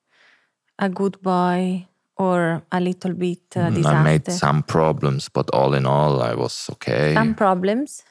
a 0.79 0.89
good 0.89 1.21
boy 1.23 1.87
or 2.17 2.63
a 2.71 2.81
little 2.81 3.15
bit 3.15 3.39
uh, 3.57 3.71
Mm, 3.71 3.75
disaster? 3.75 3.99
I 3.99 4.03
made 4.05 4.31
some 4.31 4.63
problems, 4.63 5.29
but 5.29 5.49
all 5.53 5.75
in 5.75 5.87
all, 5.87 6.23
I 6.23 6.35
was 6.35 6.69
okay. 6.73 7.15
Some 7.15 7.35
problems. 7.35 8.03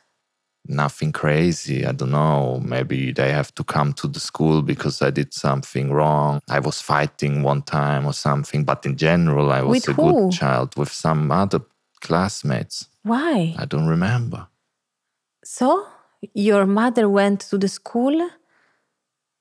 Nothing 0.67 1.11
crazy. 1.11 1.85
I 1.85 1.91
don't 1.91 2.11
know. 2.11 2.59
Maybe 2.63 3.11
they 3.11 3.31
have 3.31 3.51
to 3.55 3.63
come 3.63 3.93
to 3.93 4.07
the 4.07 4.19
school 4.19 4.61
because 4.61 5.01
I 5.01 5.09
did 5.09 5.33
something 5.33 5.91
wrong. 5.91 6.39
I 6.49 6.59
was 6.59 6.81
fighting 6.81 7.41
one 7.41 7.63
time 7.63 8.05
or 8.05 8.13
something. 8.13 8.63
But 8.63 8.85
in 8.85 8.95
general, 8.95 9.51
I 9.51 9.61
was 9.63 9.87
With 9.87 9.89
a 9.89 9.93
who? 9.93 10.13
good 10.13 10.31
child 10.37 10.75
with 10.77 10.91
some 10.91 11.31
other 11.31 11.61
classmates. 11.99 12.87
Why? 13.03 13.55
I 13.57 13.65
don't 13.65 13.87
remember. 13.87 14.47
So 15.43 15.87
your 16.33 16.67
mother 16.67 17.09
went 17.09 17.39
to 17.49 17.57
the 17.57 17.67
school 17.67 18.29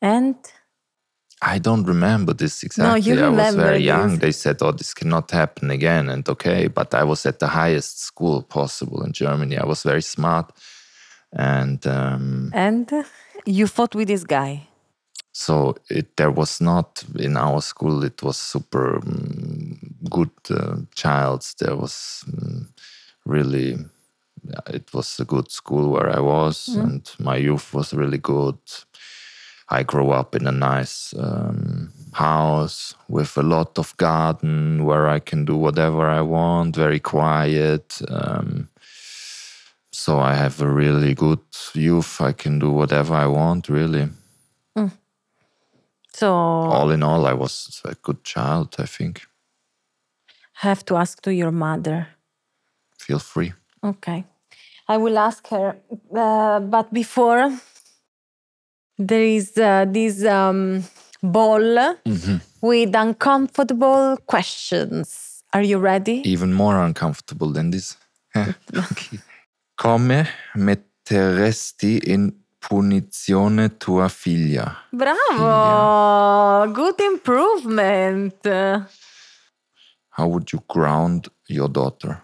and 0.00 0.36
I 1.42 1.58
don't 1.58 1.84
remember 1.84 2.34
this 2.34 2.62
exactly. 2.62 3.12
you 3.12 3.24
I 3.24 3.28
was 3.28 3.54
very 3.54 3.78
young. 3.78 4.10
this. 4.10 4.18
They 4.18 4.32
said, 4.32 4.56
"Oh, 4.60 4.72
this 4.72 4.92
cannot 4.92 5.30
happen 5.30 5.70
again." 5.70 6.08
And 6.10 6.28
okay, 6.28 6.68
but 6.68 6.94
I 6.94 7.04
was 7.04 7.24
at 7.26 7.38
the 7.38 7.48
highest 7.48 8.02
school 8.02 8.42
possible 8.42 9.02
in 9.02 9.12
Germany. 9.12 9.56
I 9.56 9.64
was 9.64 9.82
very 9.82 10.02
smart, 10.02 10.52
and 11.32 11.86
um, 11.86 12.50
and 12.52 12.90
you 13.46 13.66
fought 13.66 13.94
with 13.94 14.08
this 14.08 14.24
guy. 14.24 14.66
so 15.32 15.76
it 15.88 16.16
there 16.16 16.30
was 16.30 16.60
not 16.60 17.04
in 17.18 17.36
our 17.36 17.62
school. 17.62 18.04
It 18.04 18.22
was 18.22 18.36
super 18.36 18.96
um, 18.96 19.78
good 20.10 20.30
uh, 20.50 20.76
childs. 20.94 21.54
There 21.54 21.76
was 21.76 22.24
um, 22.28 22.68
really. 23.24 23.78
It 24.68 24.92
was 24.94 25.20
a 25.20 25.24
good 25.24 25.50
school 25.50 25.90
where 25.90 26.08
I 26.08 26.20
was, 26.20 26.68
and 26.68 27.08
my 27.18 27.36
youth 27.36 27.74
was 27.74 27.92
really 27.92 28.18
good. 28.18 28.58
I 29.72 29.84
grew 29.84 30.10
up 30.10 30.34
in 30.34 30.46
a 30.46 30.52
nice 30.52 31.14
um, 31.16 31.92
house 32.12 32.94
with 33.08 33.36
a 33.38 33.42
lot 33.42 33.78
of 33.78 33.96
garden 33.96 34.84
where 34.84 35.08
I 35.08 35.20
can 35.20 35.44
do 35.44 35.56
whatever 35.56 36.08
I 36.08 36.22
want, 36.22 36.74
very 36.76 36.98
quiet. 36.98 38.02
Um, 38.08 38.68
so 39.92 40.18
I 40.18 40.34
have 40.34 40.60
a 40.60 40.68
really 40.68 41.14
good 41.14 41.40
youth. 41.74 42.20
I 42.20 42.32
can 42.32 42.58
do 42.58 42.70
whatever 42.72 43.14
I 43.14 43.26
want, 43.26 43.68
really. 43.68 44.08
So 46.12 46.32
All 46.34 46.90
in 46.90 47.02
all, 47.02 47.24
I 47.24 47.32
was 47.32 47.80
a 47.84 47.94
good 48.02 48.24
child, 48.24 48.74
I 48.78 48.86
think. 48.86 49.22
have 50.54 50.84
to 50.86 50.96
ask 50.96 51.22
to 51.22 51.32
your 51.32 51.52
mother. 51.52 52.08
Feel 52.98 53.20
free. 53.20 53.52
Okay. 53.82 54.24
I 54.88 54.96
will 54.96 55.16
ask 55.18 55.46
her. 55.48 55.76
Uh, 56.14 56.60
but 56.60 56.92
before, 56.92 57.52
there 59.00 59.24
is 59.24 59.56
uh, 59.56 59.86
this 59.88 60.24
um, 60.24 60.84
ball 61.22 61.96
with 62.60 62.94
uncomfortable 62.94 64.18
questions. 64.26 65.42
Are 65.52 65.62
you 65.62 65.78
ready? 65.78 66.22
Even 66.24 66.52
more 66.52 66.78
uncomfortable 66.78 67.50
than 67.50 67.70
this. 67.70 67.96
okay. 68.36 69.18
Come 69.74 70.26
metteresti 70.54 71.98
in 72.06 72.32
punizione 72.58 73.76
tua 73.78 74.08
figlia? 74.08 74.76
Bravo! 74.90 76.70
Good 76.72 77.00
improvement. 77.00 78.46
How 80.10 80.26
would 80.28 80.52
you 80.52 80.62
ground 80.68 81.28
your 81.48 81.68
daughter? 81.68 82.22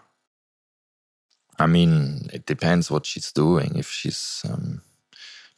I 1.59 1.67
mean, 1.67 2.29
it 2.35 2.45
depends 2.45 2.91
what 2.91 3.07
she's 3.07 3.33
doing. 3.33 3.77
If 3.77 3.91
she's 3.91 4.43
um, 4.45 4.83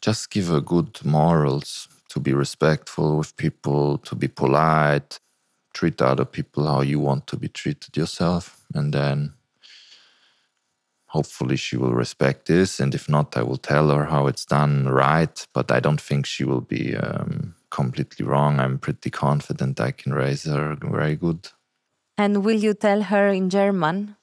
just 0.00 0.31
give 0.31 0.49
her 0.49 0.61
good 0.61 1.05
morals 1.05 1.88
to 2.11 2.21
be 2.21 2.33
respectful 2.33 3.19
with 3.19 3.37
people, 3.37 3.99
to 3.99 4.14
be 4.14 4.28
polite, 4.28 5.19
treat 5.75 6.00
other 6.00 6.25
people 6.25 6.67
how 6.67 6.81
you 6.81 6.99
want 6.99 7.26
to 7.26 7.37
be 7.37 7.49
treated 7.49 7.97
yourself, 7.97 8.64
and 8.75 8.93
then 8.95 9.35
hopefully 11.07 11.57
she 11.57 11.76
will 11.76 11.95
respect 11.95 12.47
this. 12.47 12.81
And 12.81 12.95
if 12.95 13.09
not, 13.09 13.37
I 13.37 13.43
will 13.43 13.57
tell 13.57 13.88
her 13.90 14.05
how 14.05 14.26
it's 14.26 14.45
done 14.45 14.88
right. 14.88 15.47
But 15.52 15.71
I 15.71 15.81
don't 15.81 16.00
think 16.00 16.26
she 16.26 16.45
will 16.45 16.61
be 16.61 16.97
um, 16.97 17.55
completely 17.71 18.25
wrong. 18.25 18.61
I'm 18.61 18.78
pretty 18.78 19.11
confident 19.11 19.81
I 19.81 19.90
can 19.90 20.12
raise 20.12 20.45
her 20.45 20.76
very 20.81 21.17
good. 21.17 21.49
And 22.17 22.45
will 22.45 22.59
you 22.59 22.75
tell 22.75 23.02
her 23.02 23.28
in 23.28 23.49
German? 23.49 24.17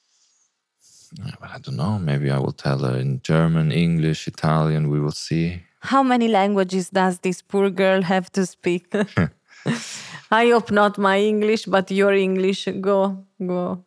I 1.42 1.58
don't 1.60 1.76
know. 1.78 1.98
Maybe 2.00 2.30
I 2.32 2.38
will 2.40 2.54
tell 2.54 2.80
her 2.80 2.98
in 2.98 3.22
German, 3.22 3.72
English, 3.72 4.28
Italian. 4.28 4.90
We 4.90 5.00
will 5.00 5.12
see. 5.14 5.62
How 5.80 6.04
many 6.04 6.28
languages 6.28 6.90
does 6.90 7.20
this 7.20 7.42
poor 7.42 7.70
girl 7.70 8.02
have 8.02 8.32
to 8.32 8.46
speak? 8.46 8.88
I 10.32 10.50
hope 10.50 10.72
not 10.72 10.98
my 10.98 11.20
English, 11.20 11.66
but 11.66 11.92
your 11.92 12.14
English. 12.14 12.68
Go, 12.82 13.26
go. 13.40 13.84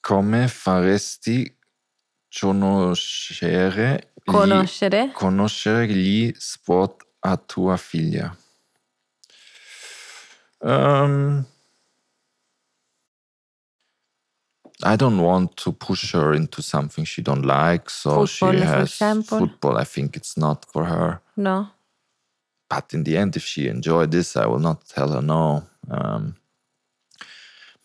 Come 0.00 0.48
faresti 0.48 1.56
conoscere 2.28 4.08
gli, 4.24 4.30
Conoscere. 4.32 5.10
conoscere 5.12 5.86
gli 5.86 6.32
sport 6.36 7.04
a 7.20 7.36
tua 7.36 7.76
figlia? 7.76 8.36
Um, 10.60 11.44
I 14.84 14.96
don't 14.96 15.20
want 15.20 15.56
to 15.58 15.72
push 15.72 16.12
her 16.12 16.32
into 16.34 16.62
something 16.62 17.04
she 17.04 17.22
don't 17.22 17.44
like. 17.44 17.88
So 17.90 18.26
Football, 18.26 18.52
she 18.52 18.58
has 18.60 18.94
football. 19.26 19.76
I 19.78 19.84
think 19.84 20.16
it's 20.16 20.36
not 20.36 20.64
for 20.72 20.84
her. 20.84 21.20
No. 21.36 21.68
but 22.68 22.94
in 22.94 23.04
the 23.04 23.16
end, 23.18 23.36
if 23.36 23.44
she 23.44 23.68
enjoyed 23.68 24.10
this, 24.10 24.36
I 24.36 24.46
will 24.46 24.58
not 24.58 24.86
tell 24.88 25.08
her 25.12 25.22
no. 25.22 25.64
Um, 25.90 26.36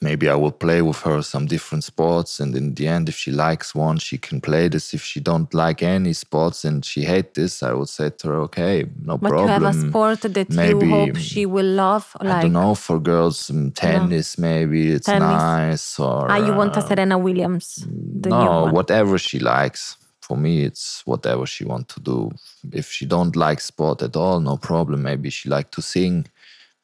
maybe 0.01 0.29
I 0.29 0.35
will 0.35 0.51
play 0.51 0.81
with 0.81 1.01
her 1.01 1.21
some 1.21 1.45
different 1.47 1.83
sports, 1.83 2.39
and 2.39 2.55
in 2.55 2.73
the 2.75 2.87
end, 2.87 3.09
if 3.09 3.15
she 3.17 3.31
likes 3.31 3.73
one, 3.73 3.97
she 3.97 4.17
can 4.17 4.39
play 4.41 4.67
this. 4.67 4.93
If 4.93 5.03
she 5.03 5.19
don't 5.19 5.51
like 5.53 5.81
any 5.81 6.13
sports 6.13 6.63
and 6.65 6.83
she 6.85 7.01
hate 7.03 7.33
this, 7.33 7.63
I 7.63 7.73
will 7.73 7.87
say 7.87 8.09
to 8.19 8.27
her, 8.27 8.39
okay, 8.41 8.85
no 9.03 9.17
But 9.17 9.29
problem. 9.29 9.47
you 9.47 9.53
have 9.65 9.75
a 9.75 9.89
sport 9.89 10.21
that 10.21 10.49
Maybe, 10.49 10.85
you 10.85 10.91
hope 10.91 11.17
she 11.17 11.45
will 11.45 11.65
love, 11.65 12.05
like, 12.21 12.31
I 12.35 12.41
don't 12.43 12.53
know 12.53 12.75
for 12.75 12.99
girls, 12.99 13.49
um, 13.49 13.71
tennis 13.71 14.37
maybe 14.37 14.91
it's 14.91 15.05
Tennis. 15.07 15.21
nice 15.21 15.99
or 15.99 16.29
ah, 16.31 16.37
you 16.37 16.53
want 16.53 16.75
a 16.75 16.79
uh, 16.79 16.87
Serena 16.87 17.17
Williams, 17.17 17.85
the 18.21 18.29
no, 18.29 18.65
whatever 18.71 19.17
she 19.17 19.39
likes. 19.39 19.97
For 20.21 20.35
me, 20.35 20.63
it's 20.63 21.03
whatever 21.05 21.45
she 21.45 21.63
want 21.63 21.87
to 21.89 21.99
do. 22.01 22.31
If 22.73 22.91
she 22.91 23.05
don't 23.05 23.33
like 23.37 23.61
sport 23.61 24.01
at 24.01 24.15
all, 24.17 24.41
no 24.41 24.57
problem. 24.57 25.03
Maybe 25.03 25.29
she 25.29 25.47
like 25.47 25.71
to 25.71 25.81
sing, 25.81 26.25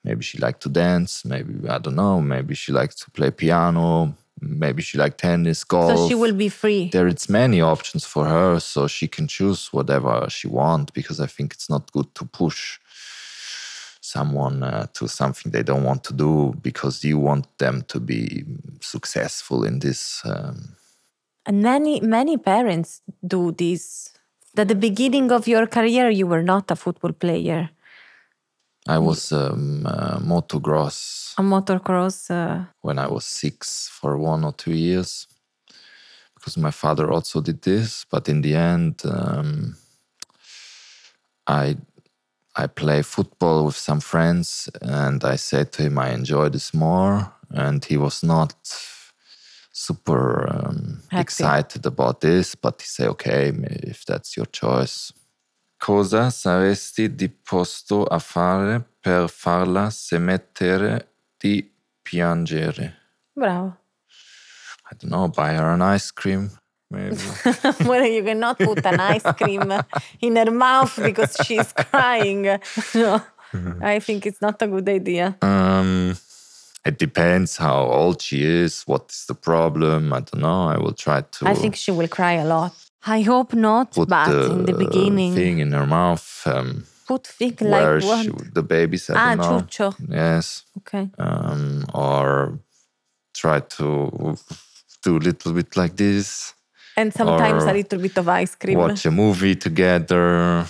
maybe 0.03 0.23
she 0.23 0.37
like 0.37 0.59
to 0.59 0.69
dance, 0.69 1.25
maybe 1.25 1.67
I 1.67 1.79
don't 1.79 1.95
know. 1.95 2.21
Maybe 2.21 2.55
she 2.55 2.71
likes 2.71 2.95
to 2.95 3.11
play 3.11 3.31
piano, 3.31 4.13
maybe 4.41 4.81
she 4.81 4.97
like 4.97 5.17
tennis, 5.17 5.63
golf. 5.63 5.97
So 5.97 6.07
she 6.09 6.15
will 6.15 6.33
be 6.33 6.49
free. 6.49 6.89
There, 6.91 7.07
it's 7.07 7.29
many 7.29 7.61
options 7.61 8.05
for 8.05 8.25
her, 8.25 8.59
so 8.59 8.87
she 8.87 9.07
can 9.07 9.27
choose 9.27 9.71
whatever 9.71 10.27
she 10.29 10.47
want. 10.47 10.93
Because 10.93 11.19
I 11.19 11.27
think 11.27 11.53
it's 11.53 11.69
not 11.69 11.91
good 11.91 12.13
to 12.15 12.25
push 12.25 12.79
someone 14.01 14.63
uh, 14.63 14.85
to 14.93 15.07
something 15.07 15.51
they 15.51 15.63
don't 15.63 15.83
want 15.83 16.03
to 16.03 16.13
do 16.13 16.53
because 16.61 17.03
you 17.07 17.17
want 17.17 17.45
them 17.57 17.83
to 17.87 17.99
be 17.99 18.43
successful 18.81 19.63
in 19.63 19.79
this. 19.79 20.21
Um, 20.25 20.75
And 21.45 21.61
many, 21.61 21.99
many 21.99 22.37
parents 22.37 23.01
do 23.21 23.51
this. 23.51 24.11
At 24.55 24.67
the 24.67 24.75
beginning 24.75 25.31
of 25.31 25.47
your 25.47 25.67
career, 25.67 26.09
you 26.09 26.27
were 26.27 26.43
not 26.43 26.71
a 26.71 26.75
football 26.75 27.11
player. 27.11 27.69
I 28.87 28.97
was 28.99 29.31
um, 29.31 29.85
uh, 29.85 30.19
motocross 30.19 31.33
A 31.37 31.41
motocross. 31.41 32.29
Uh, 32.29 32.65
when 32.81 32.99
I 32.99 33.07
was 33.07 33.25
six 33.25 33.87
for 33.87 34.17
one 34.17 34.43
or 34.43 34.53
two 34.53 34.73
years 34.73 35.27
because 36.43 36.57
my 36.57 36.71
father 36.71 37.09
also 37.09 37.39
did 37.39 37.61
this. 37.61 38.05
But 38.11 38.27
in 38.27 38.41
the 38.41 38.55
end, 38.55 39.01
um, 39.05 39.77
I 41.47 41.77
I 42.55 42.67
play 42.67 43.01
football 43.01 43.65
with 43.65 43.77
some 43.77 44.01
friends, 44.01 44.69
and 44.81 45.23
I 45.23 45.37
said 45.37 45.71
to 45.73 45.83
him 45.83 45.97
I 45.97 46.11
enjoy 46.11 46.49
this 46.49 46.73
more, 46.73 47.33
and 47.49 47.83
he 47.85 47.97
was 47.97 48.23
not 48.23 48.53
super 49.71 50.47
um, 50.49 51.01
excited 51.11 51.85
about 51.85 52.19
this. 52.19 52.55
But 52.55 52.81
he 52.81 52.87
said, 52.87 53.07
okay, 53.09 53.53
if 53.83 54.05
that's 54.05 54.35
your 54.35 54.47
choice. 54.47 55.13
Cosa 55.83 56.29
saresti 56.29 57.13
disposto 57.13 58.05
a 58.05 58.17
fare 58.17 58.81
per 59.01 59.29
farla 59.29 59.89
smettere 59.89 61.15
di 61.37 61.69
piangere? 62.01 62.93
bravo. 63.33 63.75
I 64.89 64.95
don't 64.97 65.11
know, 65.11 65.27
buy 65.27 65.53
her 65.53 65.73
an 65.73 65.81
ice 65.81 66.13
cream, 66.13 66.49
maybe. 66.87 67.17
well, 67.83 68.05
you 68.05 68.23
cannot 68.23 68.59
put 68.59 68.85
an 68.85 69.01
ice 69.01 69.29
cream 69.35 69.77
in 70.21 70.37
her 70.37 70.51
mouth 70.51 70.97
because 71.03 71.35
she's 71.43 71.73
crying. 71.73 72.43
No, 72.95 73.21
I 73.81 73.99
think 73.99 74.25
it's 74.25 74.39
not 74.39 74.61
a 74.61 74.67
good 74.67 74.87
idea. 74.87 75.35
um, 75.41 76.15
it 76.85 76.97
depends 76.97 77.57
how 77.57 77.91
old 77.91 78.21
she 78.21 78.45
is, 78.45 78.83
what 78.83 79.11
is 79.11 79.25
the 79.25 79.35
problem. 79.35 80.13
I 80.13 80.21
don't 80.21 80.41
know. 80.41 80.69
I 80.69 80.77
will 80.77 80.93
try 80.93 81.23
to 81.23 81.45
I 81.45 81.55
think 81.55 81.75
she 81.75 81.91
will 81.91 82.07
cry 82.07 82.33
a 82.39 82.45
lot. 82.45 82.71
I 83.05 83.21
hope 83.21 83.53
not, 83.53 83.91
put 83.91 84.09
but 84.09 84.29
the 84.29 84.51
in 84.51 84.65
the 84.65 84.73
beginning, 84.73 85.33
thing 85.35 85.59
in 85.59 85.71
her 85.73 85.85
mouth 85.85 86.43
um, 86.47 86.85
put 87.05 87.27
thing 87.27 87.55
where 87.59 87.99
like 87.99 88.03
what? 88.05 88.25
she, 88.25 88.31
the 88.53 88.63
baby's. 88.63 89.09
I 89.09 89.13
Ah, 89.33 89.35
chucho. 89.37 89.93
Yes. 90.09 90.63
Okay. 90.77 91.09
Um, 91.19 91.85
or 91.93 92.59
try 93.33 93.59
to 93.59 94.37
do 95.03 95.17
a 95.17 95.19
little 95.19 95.53
bit 95.53 95.75
like 95.75 95.95
this. 95.97 96.53
And 96.95 97.11
sometimes 97.13 97.63
a 97.63 97.73
little 97.73 97.99
bit 97.99 98.17
of 98.17 98.29
ice 98.29 98.55
cream. 98.55 98.77
watch 98.77 99.05
a 99.05 99.11
movie 99.11 99.55
together, 99.55 100.65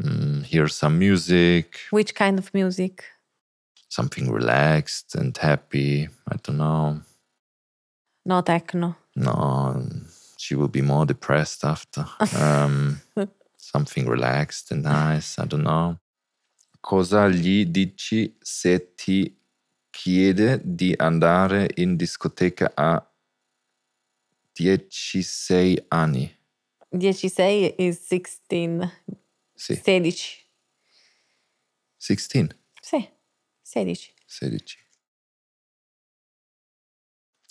mm, 0.00 0.42
hear 0.44 0.68
some 0.68 0.98
music, 0.98 1.78
Which 1.90 2.14
kind 2.14 2.38
of 2.38 2.52
music? 2.52 3.04
something 3.88 4.30
relaxed 4.30 5.14
and 5.14 5.36
happy. 5.36 6.08
I 6.28 6.36
don't 6.42 6.58
know. 6.58 7.00
No 8.26 8.42
techno. 8.42 8.96
No, 9.16 9.82
she 10.40 10.54
will 10.54 10.68
be 10.68 10.80
more 10.80 11.04
depressed 11.04 11.64
after. 11.64 12.06
Um, 12.34 13.00
something 13.56 14.08
relaxed 14.08 14.72
and 14.72 14.82
nice. 14.82 15.38
I 15.38 15.44
don't 15.44 15.62
know. 15.62 15.98
Cosa 16.80 17.28
gli 17.28 17.66
dici 17.66 18.34
se 18.40 18.94
ti 18.94 19.36
chiede 19.90 20.60
di 20.64 20.94
andare 20.96 21.68
in 21.76 21.96
discoteca 21.96 22.72
a 22.74 23.06
16 24.54 25.84
anni? 25.88 26.34
16 26.90 27.74
is 27.76 27.98
16. 28.06 28.90
Sì, 29.54 29.74
16. 29.74 30.46
16. 31.98 32.48
Sì, 32.80 33.08
16. 33.62 34.14
16. 34.26 34.79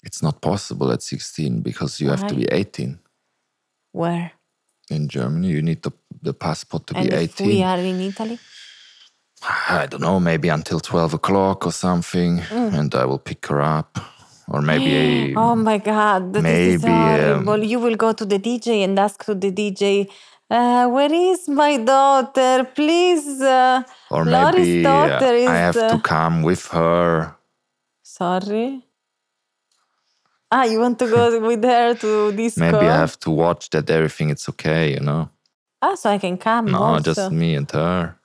It's 0.04 0.22
not 0.22 0.42
possible 0.42 0.92
at 0.92 1.02
16 1.02 1.62
because 1.62 2.00
you 2.00 2.10
have 2.10 2.26
to 2.28 2.36
be 2.36 2.46
18. 2.46 3.00
Where? 3.92 4.32
In 4.90 5.08
Germany, 5.08 5.50
you 5.50 5.62
need 5.62 5.84
the, 5.84 5.92
the 6.22 6.34
passport 6.34 6.88
to 6.88 6.98
and 6.98 7.10
be 7.10 7.16
if 7.16 7.42
18. 7.42 7.48
we 7.48 7.64
are 7.64 7.78
in 7.78 8.00
Italy? 8.00 8.40
I 9.42 9.86
don't 9.86 10.02
know, 10.02 10.20
maybe 10.20 10.50
until 10.50 10.80
12 10.80 11.14
o'clock 11.14 11.66
or 11.66 11.72
something, 11.72 12.42
and 12.52 12.94
I 12.94 13.06
will 13.06 13.20
pick 13.20 13.46
her 13.48 13.62
up. 13.62 14.00
Or 14.48 14.62
maybe 14.62 15.34
Oh 15.38 15.56
my 15.56 15.78
God, 15.78 16.34
this 16.34 16.44
is 16.44 16.84
maybe, 16.84 16.94
um, 16.94 17.46
horrible. 17.46 17.64
you 17.64 17.80
will 17.80 17.96
go 17.96 18.12
to 18.14 18.26
the 18.26 18.40
DJ 18.40 18.84
and 18.84 18.98
ask 19.00 19.24
to 19.26 19.36
the 19.36 19.52
DJ, 19.52 20.10
uh, 20.50 20.88
where 20.88 21.14
is 21.14 21.48
my 21.48 21.78
daughter? 21.78 22.68
Please. 22.74 23.42
Uh, 23.42 23.84
or 24.10 24.26
maybe 24.26 24.84
uh, 24.86 24.90
daughter 24.90 25.34
is. 25.36 25.48
I 25.48 25.56
have 25.56 25.78
uh, 25.78 25.90
to 25.90 26.00
come 26.00 26.42
with 26.42 26.66
her. 26.68 27.36
Sorry. 28.02 28.84
Ah, 30.52 30.64
you 30.64 30.80
want 30.80 30.98
to 31.00 31.08
go 31.08 31.40
with 31.48 31.64
her 31.64 31.94
to 31.96 32.32
this? 32.32 32.58
Maybe 32.58 32.78
I 32.78 32.98
have 32.98 33.20
to 33.20 33.32
watch 33.32 33.70
that 33.70 33.90
everything 33.90 34.30
is 34.32 34.48
okay, 34.50 34.94
you 34.94 35.00
know? 35.00 35.30
Ah, 35.82 35.96
so 35.96 36.10
I 36.10 36.18
can 36.18 36.38
come 36.38 36.72
No, 36.72 36.80
also. 36.80 37.14
just 37.14 37.32
me 37.32 37.56
and 37.56 37.70
her. 37.72 38.16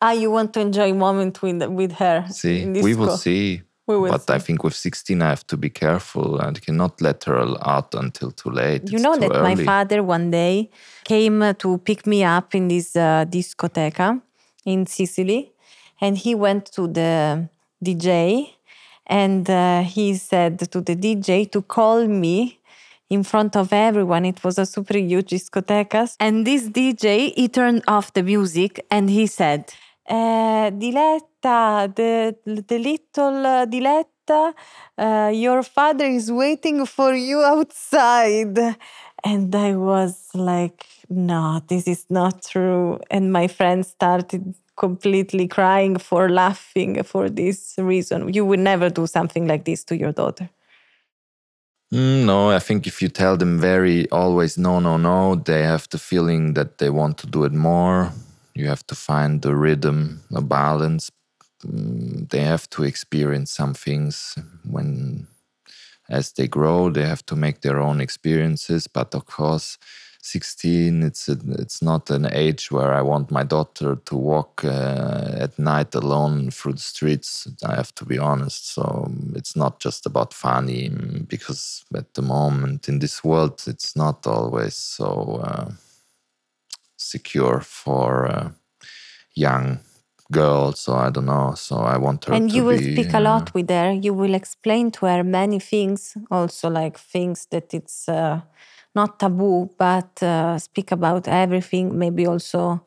Ah, 0.00 0.12
you 0.12 0.30
want 0.30 0.52
to 0.54 0.60
enjoy 0.60 0.92
moment 0.92 1.40
with 1.42 1.62
with 1.68 1.92
her? 1.92 2.26
See, 2.30 2.66
we 2.66 2.94
will 2.94 3.16
see. 3.16 3.62
We 3.86 3.96
will 3.96 4.10
but 4.10 4.28
I 4.30 4.38
think 4.38 4.64
with 4.64 4.74
16, 4.74 5.22
I 5.22 5.28
have 5.30 5.46
to 5.46 5.56
be 5.56 5.70
careful 5.70 6.38
and 6.40 6.60
cannot 6.60 7.00
let 7.00 7.24
her 7.24 7.38
out 7.62 7.94
until 7.94 8.30
too 8.32 8.50
late. 8.50 8.82
You 8.82 8.98
It's 8.98 9.02
know 9.02 9.16
that 9.16 9.42
my 9.42 9.54
father 9.54 10.02
one 10.02 10.30
day 10.30 10.70
came 11.04 11.54
to 11.54 11.78
pick 11.78 12.06
me 12.06 12.24
up 12.24 12.54
in 12.54 12.68
this 12.68 12.96
uh, 12.96 13.24
discoteca 13.28 14.20
in 14.64 14.86
Sicily, 14.86 15.52
and 16.00 16.18
he 16.18 16.34
went 16.34 16.66
to 16.72 16.88
the 16.88 17.48
DJ, 17.82 18.55
and 19.06 19.48
uh, 19.48 19.82
he 19.82 20.14
said 20.16 20.58
to 20.72 20.80
the 20.80 20.94
DJ 20.96 21.44
to 21.46 21.62
call 21.62 22.06
me 22.06 22.60
in 23.08 23.22
front 23.22 23.56
of 23.56 23.72
everyone. 23.72 24.24
It 24.24 24.42
was 24.42 24.58
a 24.58 24.66
super 24.66 24.96
huge 24.98 25.30
discoteca, 25.30 26.08
and 26.20 26.46
this 26.46 26.68
DJ 26.68 27.32
he 27.34 27.48
turned 27.48 27.82
off 27.86 28.12
the 28.12 28.22
music 28.22 28.84
and 28.90 29.08
he 29.10 29.26
said, 29.26 29.72
uh, 30.08 30.70
"Diletta, 30.70 31.94
the 31.94 32.36
the 32.44 32.78
little 32.78 33.46
uh, 33.46 33.66
Diletta." 33.66 34.54
uh, 34.98 35.30
your 35.32 35.62
father 35.62 36.04
is 36.06 36.32
waiting 36.32 36.84
for 36.86 37.14
you 37.14 37.42
outside. 37.42 38.58
And 39.24 39.54
I 39.54 39.74
was 39.76 40.28
like, 40.34 40.86
no, 41.08 41.60
this 41.68 41.86
is 41.88 42.06
not 42.10 42.42
true. 42.42 43.00
And 43.10 43.32
my 43.32 43.48
friends 43.48 43.88
started 43.88 44.54
completely 44.76 45.48
crying 45.48 45.98
for 45.98 46.28
laughing 46.28 47.02
for 47.02 47.28
this 47.30 47.74
reason. 47.78 48.32
You 48.32 48.44
would 48.44 48.60
never 48.60 48.90
do 48.90 49.06
something 49.06 49.46
like 49.46 49.64
this 49.64 49.84
to 49.84 49.96
your 49.96 50.12
daughter. 50.12 50.50
Mm, 51.92 52.26
no, 52.26 52.50
I 52.50 52.58
think 52.58 52.86
if 52.86 53.00
you 53.00 53.08
tell 53.08 53.36
them 53.36 53.60
very 53.60 54.10
always 54.10 54.58
no, 54.58 54.80
no, 54.80 54.96
no, 54.96 55.36
they 55.36 55.62
have 55.62 55.88
the 55.88 55.98
feeling 55.98 56.54
that 56.54 56.78
they 56.78 56.90
want 56.90 57.18
to 57.18 57.26
do 57.26 57.44
it 57.44 57.52
more. 57.52 58.12
You 58.54 58.66
have 58.66 58.86
to 58.88 58.94
find 58.94 59.42
the 59.42 59.54
rhythm, 59.54 60.22
a 60.34 60.40
balance. 60.40 61.10
Mm, 61.64 62.28
they 62.30 62.40
have 62.40 62.68
to 62.70 62.82
experience 62.82 63.52
some 63.52 63.74
things 63.74 64.36
when, 64.68 65.28
as 66.08 66.32
they 66.32 66.48
grow, 66.48 66.90
they 66.90 67.04
have 67.04 67.24
to 67.26 67.36
make 67.36 67.60
their 67.60 67.78
own 67.80 68.00
experiences. 68.00 68.88
But 68.88 69.14
of 69.14 69.26
course, 69.26 69.78
16, 70.26 71.02
it's 71.02 71.28
a, 71.28 71.38
it's 71.58 71.80
not 71.80 72.10
an 72.10 72.26
age 72.32 72.70
where 72.70 72.92
I 72.92 73.00
want 73.00 73.30
my 73.30 73.44
daughter 73.44 73.96
to 74.04 74.16
walk 74.16 74.64
uh, 74.64 75.36
at 75.38 75.58
night 75.58 75.94
alone 75.94 76.50
through 76.50 76.74
the 76.74 76.80
streets. 76.80 77.48
I 77.64 77.76
have 77.76 77.94
to 77.94 78.04
be 78.04 78.18
honest. 78.18 78.74
So 78.74 79.10
it's 79.34 79.54
not 79.54 79.78
just 79.78 80.04
about 80.04 80.34
funny 80.34 80.90
mm, 80.90 81.28
because 81.28 81.84
at 81.94 82.14
the 82.14 82.22
moment 82.22 82.88
in 82.88 82.98
this 82.98 83.22
world, 83.22 83.62
it's 83.66 83.94
not 83.94 84.26
always 84.26 84.74
so 84.74 85.40
uh, 85.44 85.70
secure 86.96 87.60
for 87.60 88.26
uh, 88.26 88.50
young 89.34 89.78
girl, 90.32 90.72
so 90.72 90.94
I 90.94 91.10
don't 91.10 91.26
know. 91.26 91.54
So 91.56 91.76
I 91.76 91.98
want 91.98 92.24
her 92.24 92.34
and 92.34 92.50
you 92.50 92.64
will 92.64 92.78
be, 92.78 92.92
speak 92.92 93.14
a 93.14 93.18
uh, 93.18 93.20
lot 93.20 93.54
with 93.54 93.70
her. 93.70 93.92
You 93.92 94.12
will 94.14 94.34
explain 94.34 94.90
to 94.92 95.06
her 95.06 95.22
many 95.22 95.60
things, 95.60 96.16
also 96.30 96.68
like 96.68 96.98
things 96.98 97.46
that 97.50 97.72
it's 97.72 98.08
uh, 98.08 98.40
not 98.96 99.20
taboo, 99.20 99.70
but 99.78 100.22
uh, 100.22 100.58
speak 100.58 100.92
about 100.92 101.28
everything. 101.28 101.98
Maybe 101.98 102.26
also 102.26 102.82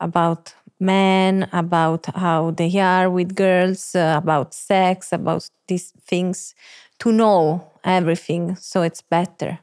about 0.00 0.54
men, 0.80 1.48
about 1.52 2.06
how 2.16 2.50
they 2.52 2.78
are 2.78 3.10
with 3.10 3.34
girls, 3.36 3.94
uh, 3.94 4.14
about 4.18 4.54
sex, 4.54 5.12
about 5.12 5.48
these 5.68 5.92
things. 6.06 6.54
To 7.00 7.12
know 7.12 7.72
everything, 7.84 8.56
so 8.56 8.82
it's 8.82 9.02
better. 9.02 9.60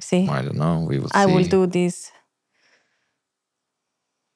See, 0.00 0.28
I 0.28 0.42
don't 0.42 0.56
know. 0.56 0.84
We 0.88 0.98
will 0.98 1.10
I 1.14 1.26
see. 1.26 1.32
will 1.32 1.44
do 1.44 1.66
this. 1.66 2.12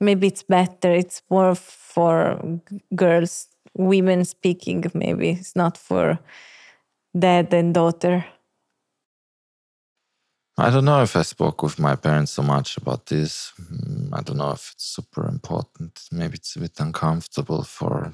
Maybe 0.00 0.28
it's 0.28 0.42
better. 0.42 0.90
It's 0.92 1.22
more 1.30 1.54
for 1.54 2.60
girls, 2.94 3.48
women 3.76 4.24
speaking. 4.24 4.84
Maybe 4.94 5.30
it's 5.30 5.54
not 5.56 5.76
for 5.78 6.18
dad 7.18 7.52
and 7.54 7.74
daughter. 7.74 8.24
I 10.58 10.68
don't 10.70 10.84
know 10.84 11.02
if 11.02 11.16
I 11.16 11.22
spoke 11.22 11.62
with 11.62 11.78
my 11.78 11.96
parents 11.96 12.32
so 12.32 12.42
much 12.42 12.76
about 12.76 13.06
this. 13.06 13.52
Mm, 13.58 14.10
I 14.12 14.20
don't 14.22 14.36
know 14.36 14.50
if 14.50 14.72
it's 14.74 14.84
super 14.84 15.26
important. 15.26 16.02
Maybe 16.12 16.34
it's 16.34 16.54
a 16.56 16.60
bit 16.60 16.78
uncomfortable 16.80 17.62
for 17.62 18.12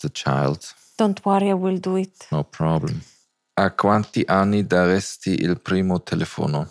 the 0.00 0.10
child. 0.10 0.74
Don't 0.98 1.24
worry, 1.24 1.50
I 1.50 1.54
will 1.54 1.78
do 1.78 1.96
it. 1.96 2.26
No 2.30 2.42
problem. 2.44 3.00
A 3.56 3.70
quanti 3.70 4.24
anni 4.26 4.66
daresti 4.66 5.42
il 5.42 5.58
primo 5.60 6.00
telefono? 6.02 6.68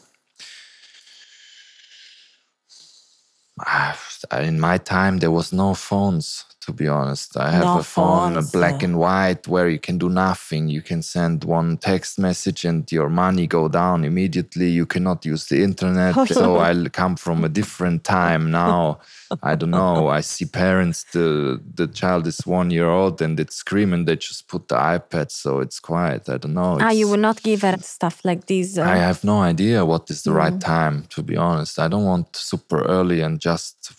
Ah, 3.65 3.95
In 4.41 4.59
my 4.59 4.77
time, 4.77 5.17
there 5.19 5.31
was 5.31 5.51
no 5.51 5.73
phones. 5.73 6.45
To 6.69 6.73
be 6.73 6.87
honest, 6.87 7.35
I 7.35 7.49
have 7.49 7.65
No 7.65 7.79
a 7.79 7.83
phone, 7.83 8.37
a 8.37 8.43
black 8.43 8.83
and 8.83 8.95
white, 8.99 9.47
where 9.47 9.67
you 9.67 9.79
can 9.79 9.97
do 9.97 10.07
nothing. 10.07 10.69
You 10.69 10.83
can 10.83 11.01
send 11.01 11.43
one 11.43 11.77
text 11.77 12.19
message 12.19 12.63
and 12.63 12.91
your 12.91 13.09
money 13.09 13.47
go 13.47 13.67
down 13.67 14.05
immediately. 14.05 14.69
You 14.69 14.85
cannot 14.85 15.25
use 15.25 15.45
the 15.47 15.63
internet. 15.63 16.13
so 16.39 16.57
I'll 16.57 16.87
come 16.89 17.15
from 17.15 17.43
a 17.43 17.49
different 17.49 18.03
time 18.03 18.51
now. 18.51 18.99
I 19.41 19.55
don't 19.55 19.71
know. 19.71 20.09
I 20.09 20.21
see 20.21 20.45
parents. 20.45 21.05
The 21.11 21.59
the 21.79 21.87
child 21.87 22.27
is 22.27 22.39
one 22.45 22.69
year 22.69 22.89
old 22.99 23.19
and 23.21 23.39
it's 23.39 23.55
screaming. 23.55 24.05
They 24.05 24.15
just 24.17 24.47
put 24.47 24.67
the 24.67 24.75
iPad, 24.75 25.31
so 25.31 25.59
it's 25.65 25.79
quiet. 25.79 26.29
I 26.29 26.37
don't 26.37 26.53
know. 26.53 26.77
Ah, 26.81 26.91
you 26.91 27.07
will 27.09 27.21
not 27.29 27.41
give 27.41 27.61
her 27.63 27.77
stuff 27.81 28.21
like 28.23 28.45
this. 28.45 28.77
uh, 28.77 28.83
I 28.83 28.97
have 28.97 29.23
no 29.23 29.37
idea 29.41 29.83
what 29.85 30.09
is 30.11 30.21
the 30.21 30.33
right 30.33 30.59
time, 30.61 31.05
to 31.15 31.23
be 31.23 31.35
honest. 31.35 31.79
I 31.79 31.87
don't 31.87 32.05
want 32.05 32.35
super 32.35 32.81
early 32.85 33.21
and 33.21 33.39
just 33.39 33.93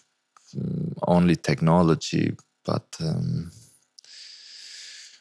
mm, 0.57 0.93
only 1.07 1.37
technology, 1.37 2.37
but 2.65 2.97
um, 3.01 3.51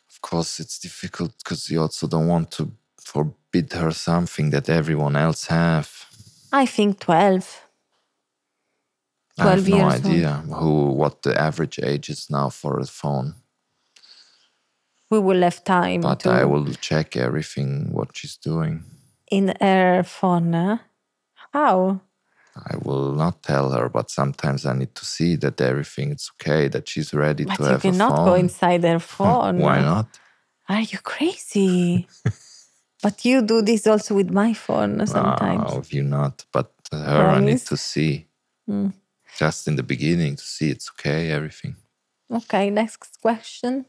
of 0.09 0.21
course 0.21 0.59
it's 0.59 0.79
difficult 0.79 1.33
because 1.43 1.69
you 1.69 1.81
also 1.81 2.07
don't 2.07 2.27
want 2.27 2.51
to 2.51 2.71
forbid 3.01 3.73
her 3.73 3.91
something 3.91 4.49
that 4.51 4.69
everyone 4.69 5.15
else 5.15 5.47
have. 5.47 6.05
I 6.51 6.65
think 6.65 6.99
12. 6.99 7.61
I 9.37 9.43
have 9.51 9.69
no 9.69 9.77
years 9.77 9.93
old. 9.93 10.05
idea 10.05 10.33
who 10.59 10.91
what 10.91 11.21
the 11.21 11.39
average 11.39 11.79
age 11.79 12.09
is 12.09 12.29
now 12.29 12.49
for 12.49 12.79
a 12.79 12.85
phone, 12.85 13.35
We 15.09 15.19
will 15.19 15.41
have 15.41 15.63
time 15.63 16.01
but 16.01 16.27
I 16.27 16.43
will 16.45 16.73
check 16.73 17.15
everything 17.15 17.91
what 17.91 18.09
she's 18.17 18.37
doing. 18.37 18.83
in 19.31 19.53
her 19.61 20.03
phone. 20.03 20.53
huh? 20.53 20.77
How? 21.53 22.01
I 22.65 22.77
will 22.77 23.13
not 23.13 23.41
tell 23.43 23.71
her, 23.71 23.89
but 23.89 24.09
sometimes 24.11 24.65
I 24.65 24.73
need 24.73 24.93
to 24.95 25.05
see 25.05 25.35
that 25.37 25.61
everything 25.61 26.11
is 26.11 26.31
okay, 26.35 26.67
that 26.69 26.87
she's 26.89 27.13
ready 27.13 27.45
But 27.45 27.55
to 27.57 27.63
have 27.63 27.75
a 27.75 27.79
phone. 27.79 27.93
you 27.93 27.97
cannot 27.99 28.25
go 28.25 28.33
inside 28.35 28.83
her 28.83 28.99
phone. 29.17 29.59
Why 29.59 29.81
not? 29.81 30.19
Are 30.67 30.81
you 30.81 30.99
crazy? 30.99 32.07
but 33.01 33.25
you 33.25 33.41
do 33.41 33.61
this 33.61 33.87
also 33.87 34.15
with 34.15 34.29
my 34.29 34.53
phone 34.53 35.05
sometimes. 35.07 35.71
No, 35.73 35.83
you 35.89 36.03
not. 36.03 36.45
But 36.51 36.71
her, 36.91 37.29
I 37.29 37.39
need 37.39 37.59
to 37.59 37.77
see. 37.77 38.27
Mm. 38.69 38.93
Just 39.37 39.67
in 39.67 39.75
the 39.75 39.83
beginning 39.83 40.35
to 40.35 40.43
see 40.43 40.69
it's 40.69 40.89
okay, 40.91 41.31
everything. 41.31 41.75
Okay, 42.31 42.69
next 42.69 43.19
question. 43.21 43.85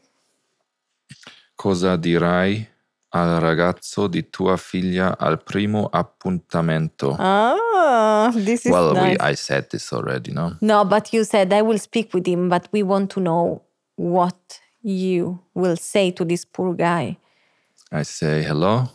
Cosa 1.55 1.97
dirai 1.97 2.67
al 3.13 3.39
ragazzo 3.39 4.07
di 4.07 4.29
tua 4.29 4.57
figlia 4.57 5.17
al 5.17 5.41
primo 5.43 5.87
appuntamento? 5.91 7.15
Ah, 7.19 8.31
this 8.33 8.65
is 8.65 8.71
well, 8.71 8.93
nice. 8.93 9.17
we, 9.19 9.31
I 9.31 9.35
said 9.35 9.67
this 9.69 9.91
already, 9.93 10.31
no? 10.31 10.55
no, 10.61 10.85
but 10.85 11.11
you 11.13 11.23
said 11.23 11.51
I 11.53 11.61
will 11.61 11.79
speak 11.79 12.13
with 12.13 12.25
him, 12.27 12.49
but 12.49 12.67
we 12.71 12.83
want 12.83 13.09
to 13.11 13.19
know 13.19 13.61
what 13.95 14.59
you 14.81 15.39
will 15.53 15.75
say 15.77 16.11
to 16.11 16.25
this 16.25 16.45
poor 16.45 16.73
guy. 16.73 17.17
I 17.91 18.03
say, 18.03 18.43
hello, 18.43 18.89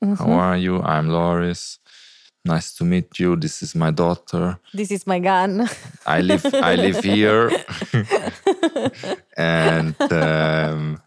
Mm-hmm. 0.00 0.14
how 0.14 0.30
are 0.30 0.56
you? 0.56 0.80
I'm 0.80 1.08
Loris. 1.08 1.80
Nice 2.44 2.72
to 2.76 2.84
meet 2.84 3.18
you. 3.18 3.34
This 3.34 3.62
is 3.64 3.74
my 3.74 3.90
daughter. 3.90 4.56
This 4.72 4.92
is 4.92 5.06
my 5.08 5.18
gun. 5.18 5.68
I 6.06 6.20
live 6.20 6.46
I 6.54 6.76
live 6.76 7.02
here. 7.02 7.50
and 9.36 9.96
um, 10.12 11.02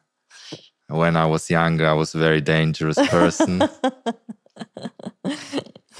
when 0.91 1.15
I 1.15 1.25
was 1.25 1.49
younger, 1.49 1.88
I 1.88 1.93
was 1.93 2.13
a 2.15 2.17
very 2.17 2.41
dangerous 2.41 2.97
person. 3.10 3.62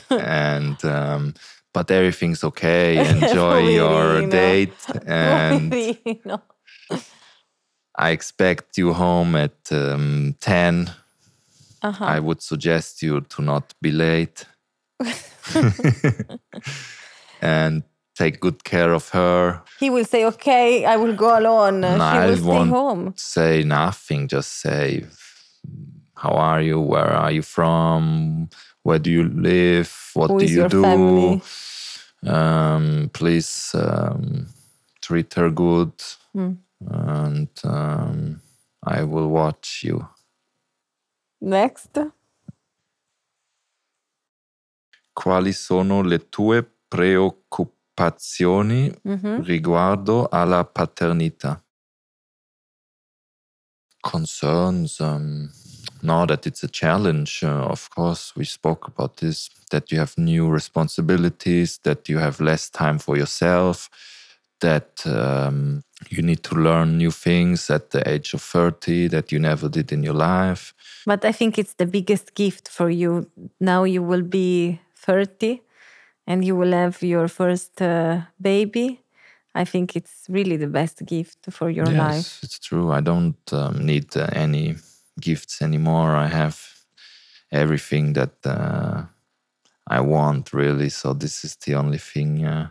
and 0.10 0.84
um, 0.86 1.34
but 1.74 1.90
everything's 1.90 2.44
okay. 2.44 2.98
Enjoy 3.12 3.70
your 3.70 4.28
date, 4.28 4.74
and 5.06 5.74
I 7.96 8.12
expect 8.12 8.78
you 8.78 8.94
home 8.94 9.36
at 9.36 9.72
um, 9.72 10.36
ten. 10.40 10.92
Uh-huh. 11.84 12.06
I 12.06 12.20
would 12.20 12.42
suggest 12.44 13.02
you 13.02 13.22
to 13.22 13.42
not 13.42 13.74
be 13.82 13.92
late. 13.92 14.46
and 17.42 17.84
take 18.22 18.40
good 18.40 18.64
care 18.64 18.94
of 18.94 19.10
her. 19.10 19.62
He 19.80 19.90
will 19.90 20.06
say, 20.06 20.26
"Okay, 20.26 20.86
I 20.86 20.96
will 20.98 21.16
go 21.16 21.30
alone." 21.38 21.80
No, 21.82 21.98
she 21.98 22.18
I 22.18 22.28
will 22.28 22.38
stay 22.38 22.68
home. 22.70 23.14
say 23.16 23.64
nothing. 23.64 24.28
Just 24.30 24.52
say, 24.62 25.06
"How 26.16 26.34
are 26.36 26.62
you? 26.62 26.80
Where 26.80 27.12
are 27.24 27.32
you 27.34 27.42
from? 27.44 28.48
Where 28.84 29.00
do 29.00 29.10
you 29.10 29.24
live? 29.24 29.92
What 30.14 30.30
Who 30.32 30.40
do 30.40 30.46
you 30.46 30.68
do? 30.70 31.42
Um, 32.24 33.10
please 33.14 33.74
um, 33.76 34.48
treat 35.02 35.34
her 35.36 35.50
good, 35.50 35.94
Hmm. 36.34 36.54
and 36.88 37.50
um, 37.64 38.42
I 38.98 39.04
will 39.04 39.30
watch 39.30 39.84
you." 39.84 40.08
Next. 41.42 41.98
Quali 45.14 45.52
sono 45.54 46.02
le 46.02 46.18
tue 46.30 46.64
preoccupazioni 46.88 47.80
Mhm. 49.04 49.44
riguardo 49.44 50.28
alla 50.30 50.64
paternità? 50.64 51.62
Concerns, 54.02 55.00
um, 55.00 55.52
no, 56.02 56.26
that 56.26 56.46
it's 56.46 56.64
a 56.64 56.68
challenge. 56.68 57.44
Uh, 57.44 57.68
of 57.70 57.88
course, 57.90 58.34
we 58.36 58.46
spoke 58.46 58.88
about 58.88 59.18
this 59.18 59.50
that 59.70 59.92
you 59.92 60.00
have 60.00 60.14
new 60.18 60.50
responsibilities, 60.50 61.80
that 61.84 62.10
you 62.10 62.18
have 62.20 62.44
less 62.44 62.70
time 62.70 62.98
for 62.98 63.16
yourself, 63.16 63.90
that 64.60 65.06
um, 65.06 65.84
you 66.10 66.24
need 66.24 66.42
to 66.44 66.56
learn 66.56 66.98
new 66.98 67.12
things 67.12 67.70
at 67.70 67.92
the 67.92 68.02
age 68.08 68.34
of 68.34 68.42
30 68.42 69.08
that 69.10 69.32
you 69.32 69.40
never 69.40 69.70
did 69.70 69.92
in 69.92 70.04
your 70.04 70.16
life. 70.16 70.74
But 71.06 71.24
I 71.24 71.32
think 71.32 71.58
it's 71.58 71.74
the 71.76 71.86
biggest 71.86 72.34
gift 72.36 72.70
for 72.70 72.90
you. 72.90 73.30
Now 73.60 73.84
you 73.84 74.02
will 74.02 74.24
be 74.24 74.80
30 74.96 75.62
and 76.28 76.46
you 76.46 76.56
will 76.56 76.72
have 76.72 77.02
your 77.02 77.28
first 77.28 77.82
uh, 77.82 78.22
baby. 78.40 79.02
I 79.54 79.66
think 79.66 79.96
it's 79.96 80.26
really 80.30 80.58
the 80.58 80.68
best 80.68 81.06
gift 81.06 81.48
for 81.50 81.70
your 81.70 81.88
yes, 81.88 81.98
life. 81.98 82.16
Yes, 82.16 82.40
it's 82.44 82.60
true. 82.60 82.92
I 82.92 83.02
don't 83.02 83.54
um, 83.54 83.86
need 83.86 84.16
uh, 84.16 84.28
any 84.34 84.76
gifts 85.20 85.62
anymore. 85.62 86.16
I 86.16 86.28
have 86.28 86.58
everything 87.52 88.14
that 88.14 88.34
uh, 88.46 89.04
I 89.88 90.00
want, 90.00 90.54
really. 90.54 90.90
So 90.90 91.14
this 91.14 91.44
is 91.44 91.56
the 91.58 91.76
only 91.76 91.98
thing 91.98 92.46
uh, 92.46 92.70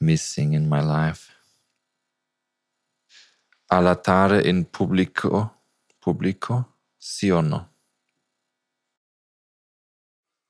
missing 0.00 0.54
in 0.54 0.68
my 0.68 0.80
life. 0.80 1.30
All'altare 3.68 4.42
in 4.42 4.70
pubblico, 4.70 5.62
pubblico, 5.98 6.74
sì 6.98 7.30
o 7.30 7.40
no? 7.40 7.68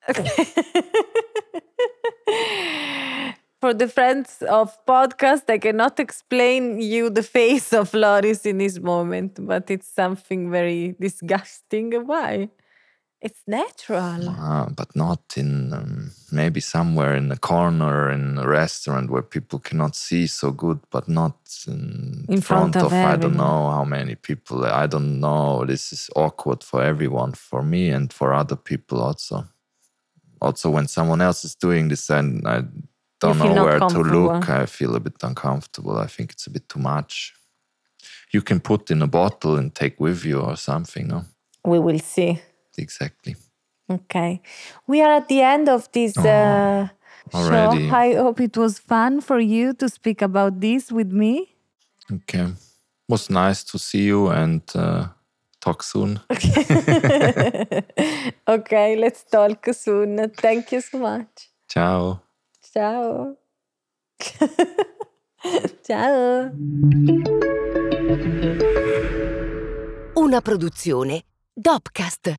For 3.61 3.73
the 3.73 3.89
friends 3.89 4.43
of 4.43 4.77
podcast, 4.85 5.49
I 5.49 5.59
cannot 5.59 5.99
explain 5.99 6.81
you 6.81 7.09
the 7.09 7.23
face 7.23 7.73
of 7.73 7.95
Loris 7.95 8.45
in 8.45 8.59
this 8.59 8.79
moment, 8.79 9.39
but 9.41 9.71
it's 9.71 9.89
something 9.89 10.51
very 10.51 10.95
disgusting. 11.01 11.93
Why? 12.07 12.51
It's 13.25 13.41
natural. 13.47 14.29
Ah, 14.29 14.69
but 14.77 14.95
not 14.95 15.23
in 15.39 15.73
um, 15.73 16.11
maybe 16.31 16.61
somewhere 16.61 17.17
in 17.17 17.33
a 17.33 17.39
corner 17.39 18.11
in 18.11 18.37
a 18.37 18.47
restaurant 18.47 19.09
where 19.09 19.23
people 19.23 19.59
cannot 19.59 19.97
see 19.97 20.27
so 20.27 20.51
good, 20.51 20.81
but 20.91 21.09
not 21.09 21.39
in, 21.67 22.27
In 22.29 22.43
front 22.43 22.77
of 22.77 22.93
I 22.93 23.17
don't 23.17 23.39
know 23.39 23.71
how 23.71 23.85
many 23.85 24.15
people. 24.15 24.67
I 24.67 24.87
don't 24.87 25.21
know. 25.21 25.65
This 25.65 25.91
is 25.91 26.11
awkward 26.15 26.63
for 26.63 26.83
everyone, 26.83 27.33
for 27.33 27.63
me 27.63 27.89
and 27.89 28.13
for 28.13 28.35
other 28.35 28.57
people 28.57 29.01
also. 29.01 29.47
Also, 30.45 30.69
when 30.71 30.87
someone 30.89 31.23
else 31.25 31.45
is 31.45 31.55
doing 31.55 31.89
this 31.89 32.11
and 32.11 32.47
I 32.47 32.65
don't 33.21 33.39
know 33.39 33.65
where 33.65 33.79
to 33.79 34.01
look, 34.17 34.49
I 34.51 34.67
feel 34.67 34.95
a 34.95 35.01
bit 35.01 35.23
uncomfortable. 35.23 35.97
I 35.97 36.07
think 36.07 36.33
it's 36.33 36.47
a 36.47 36.51
bit 36.51 36.69
too 36.69 36.81
much. 36.81 37.33
You 38.31 38.43
can 38.43 38.61
put 38.61 38.91
in 38.91 39.03
a 39.03 39.07
bottle 39.07 39.57
and 39.57 39.75
take 39.75 39.99
with 39.99 40.25
you 40.25 40.41
or 40.41 40.57
something, 40.57 41.09
no? 41.09 41.25
We 41.65 41.79
will 41.79 41.99
see. 41.99 42.43
Exactly. 42.77 43.37
Okay. 43.89 44.43
We 44.87 45.01
are 45.01 45.15
at 45.15 45.29
the 45.29 45.41
end 45.41 45.69
of 45.69 45.91
this 45.93 46.19
uh, 46.19 46.89
already. 47.33 47.89
show. 47.89 47.95
I 47.95 48.15
hope 48.15 48.41
it 48.41 48.57
was 48.57 48.79
fun 48.79 49.21
for 49.21 49.41
you 49.41 49.73
to 49.75 49.89
speak 49.89 50.23
about 50.23 50.61
this 50.61 50.93
with 50.93 51.11
me. 51.13 51.55
Okay. 52.13 52.45
It 52.45 53.09
was 53.09 53.31
nice 53.31 53.65
to 53.65 53.79
see 53.79 54.05
you 54.05 54.29
and 54.29 54.63
uh, 54.75 55.09
talk 55.64 55.83
soon. 55.83 56.20
okay, 58.46 58.96
let's 58.96 59.24
talk 59.24 59.66
soon. 59.72 60.31
Thank 60.37 60.72
you 60.72 60.81
so 60.83 60.98
much. 60.98 61.48
Ciao. 61.66 62.20
Ciao. 62.72 63.37
Ciao. 65.83 66.50
Una 70.14 70.40
produzione 70.40 71.24
Dopcast. 71.53 72.35